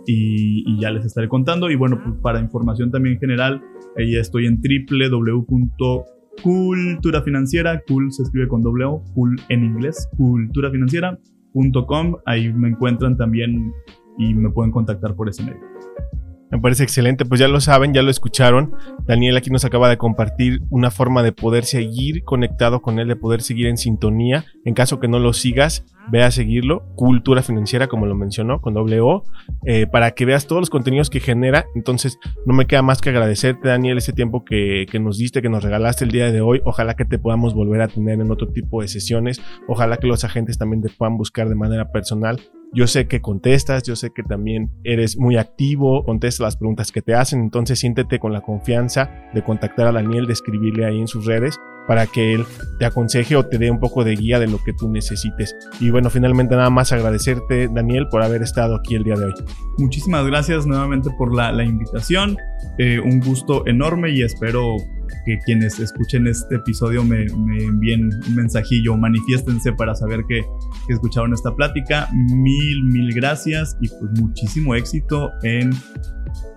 Y, 0.06 0.80
ya 0.80 0.90
les 0.90 1.04
estaré 1.04 1.28
contando. 1.28 1.70
Y 1.70 1.76
bueno, 1.76 2.00
pues 2.02 2.16
para 2.22 2.40
información 2.40 2.90
también 2.90 3.18
general, 3.18 3.62
ahí 3.96 4.16
estoy 4.16 4.46
en 4.46 4.60
www 4.60 6.04
Cultura 6.42 7.22
Financiera, 7.22 7.82
cool 7.88 8.12
se 8.12 8.22
escribe 8.22 8.48
con 8.48 8.62
O, 8.66 9.02
cool 9.14 9.36
en 9.48 9.64
inglés, 9.64 10.08
culturafinanciera.com. 10.16 12.16
Ahí 12.26 12.52
me 12.52 12.68
encuentran 12.68 13.16
también 13.16 13.72
y 14.18 14.34
me 14.34 14.50
pueden 14.50 14.70
contactar 14.70 15.14
por 15.14 15.28
ese 15.28 15.42
medio. 15.42 15.60
Me 16.50 16.60
parece 16.60 16.84
excelente, 16.84 17.24
pues 17.24 17.40
ya 17.40 17.48
lo 17.48 17.60
saben, 17.60 17.92
ya 17.92 18.02
lo 18.02 18.10
escucharon. 18.10 18.72
Daniel 19.04 19.36
aquí 19.36 19.50
nos 19.50 19.64
acaba 19.64 19.88
de 19.88 19.96
compartir 19.96 20.60
una 20.70 20.92
forma 20.92 21.24
de 21.24 21.32
poder 21.32 21.64
seguir 21.64 22.22
conectado 22.22 22.82
con 22.82 23.00
él, 23.00 23.08
de 23.08 23.16
poder 23.16 23.42
seguir 23.42 23.66
en 23.66 23.76
sintonía. 23.76 24.44
En 24.64 24.74
caso 24.74 25.00
que 25.00 25.08
no 25.08 25.18
lo 25.18 25.32
sigas, 25.32 25.84
ve 26.10 26.22
a 26.22 26.30
seguirlo, 26.30 26.84
Cultura 26.94 27.42
Financiera, 27.42 27.88
como 27.88 28.06
lo 28.06 28.14
mencionó, 28.14 28.60
con 28.60 28.74
doble 28.74 29.00
O, 29.00 29.24
eh, 29.66 29.86
para 29.86 30.12
que 30.12 30.24
veas 30.24 30.46
todos 30.46 30.60
los 30.60 30.70
contenidos 30.70 31.10
que 31.10 31.20
genera. 31.20 31.66
Entonces, 31.74 32.18
no 32.44 32.54
me 32.54 32.66
queda 32.66 32.82
más 32.82 33.00
que 33.00 33.10
agradecerte, 33.10 33.68
Daniel, 33.68 33.98
ese 33.98 34.12
tiempo 34.12 34.44
que, 34.44 34.86
que 34.90 34.98
nos 34.98 35.18
diste, 35.18 35.42
que 35.42 35.48
nos 35.48 35.64
regalaste 35.64 36.04
el 36.04 36.10
día 36.10 36.30
de 36.32 36.40
hoy. 36.40 36.60
Ojalá 36.64 36.94
que 36.94 37.04
te 37.04 37.18
podamos 37.18 37.54
volver 37.54 37.80
a 37.82 37.88
tener 37.88 38.20
en 38.20 38.30
otro 38.30 38.48
tipo 38.48 38.82
de 38.82 38.88
sesiones. 38.88 39.40
Ojalá 39.68 39.96
que 39.96 40.06
los 40.06 40.24
agentes 40.24 40.58
también 40.58 40.82
te 40.82 40.88
puedan 40.88 41.16
buscar 41.16 41.48
de 41.48 41.54
manera 41.54 41.90
personal 41.90 42.40
yo 42.72 42.86
sé 42.86 43.06
que 43.06 43.20
contestas, 43.20 43.84
yo 43.84 43.96
sé 43.96 44.10
que 44.10 44.22
también 44.22 44.70
eres 44.84 45.16
muy 45.16 45.36
activo, 45.36 46.04
contestas 46.04 46.40
las 46.40 46.56
preguntas 46.56 46.92
que 46.92 47.00
te 47.00 47.14
hacen, 47.14 47.40
entonces 47.40 47.78
siéntete 47.78 48.18
con 48.18 48.32
la 48.32 48.40
confianza 48.40 49.10
de 49.32 49.42
contactar 49.42 49.86
a 49.86 49.92
Daniel, 49.92 50.26
de 50.26 50.32
escribirle 50.32 50.84
ahí 50.84 50.98
en 50.98 51.08
sus 51.08 51.24
redes 51.26 51.58
para 51.86 52.06
que 52.06 52.34
él 52.34 52.44
te 52.78 52.84
aconseje 52.84 53.36
o 53.36 53.46
te 53.46 53.58
dé 53.58 53.70
un 53.70 53.80
poco 53.80 54.04
de 54.04 54.14
guía 54.16 54.38
de 54.38 54.46
lo 54.46 54.62
que 54.62 54.72
tú 54.72 54.90
necesites. 54.90 55.54
Y 55.80 55.90
bueno, 55.90 56.10
finalmente 56.10 56.56
nada 56.56 56.70
más 56.70 56.92
agradecerte, 56.92 57.68
Daniel, 57.72 58.06
por 58.10 58.22
haber 58.22 58.42
estado 58.42 58.76
aquí 58.76 58.94
el 58.94 59.04
día 59.04 59.14
de 59.14 59.26
hoy. 59.26 59.34
Muchísimas 59.78 60.26
gracias 60.26 60.66
nuevamente 60.66 61.10
por 61.16 61.34
la, 61.34 61.64
invitación. 61.64 62.36
Eh, 62.78 63.00
un 63.00 63.20
gusto 63.20 63.66
enorme 63.66 64.10
y 64.10 64.22
espero 64.22 64.76
que 65.24 65.38
quienes 65.44 65.78
escuchen 65.78 66.26
este 66.26 66.56
episodio 66.56 67.04
me, 67.04 67.24
envíen 67.24 68.10
un 68.28 68.34
mensajillo, 68.34 68.96
manifiéstense 68.96 69.72
para 69.72 69.94
saber 69.94 70.24
que, 70.28 70.42
escucharon 70.88 71.32
esta 71.32 71.54
plática. 71.54 72.08
Mil, 72.12 72.84
mil 72.84 73.14
gracias 73.14 73.76
y 73.80 73.88
pues 73.88 74.20
muchísimo 74.20 74.74
éxito 74.74 75.30
en 75.42 75.70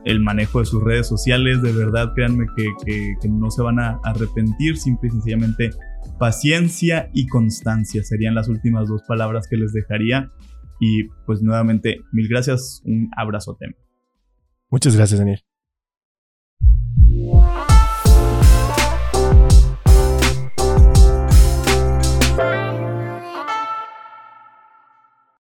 el 0.05 0.19
manejo 0.19 0.59
de 0.59 0.65
sus 0.65 0.83
redes 0.83 1.07
sociales. 1.07 1.61
De 1.61 1.71
verdad, 1.71 2.11
créanme 2.15 2.45
que, 2.55 3.29
no 3.29 3.49
se 3.49 3.61
van 3.61 3.79
a 3.79 3.99
arrepentir, 4.03 4.77
simple 4.77 5.07
y 5.09 5.11
sencillamente 5.11 5.69
paciencia 6.17 7.09
y 7.13 7.27
constancia 7.27 8.03
serían 8.03 8.35
las 8.35 8.49
últimas 8.49 8.87
dos 8.87 9.01
palabras 9.07 9.47
que 9.49 9.57
les 9.57 9.73
dejaría. 9.73 10.31
Y 10.79 11.03
pues 11.25 11.41
nuevamente, 11.41 12.01
mil 12.11 12.27
gracias, 12.27 12.81
un 12.85 13.09
abrazo. 13.17 13.57
Muchas 14.69 14.95
gracias, 14.95 15.19
Daniel. 15.19 15.43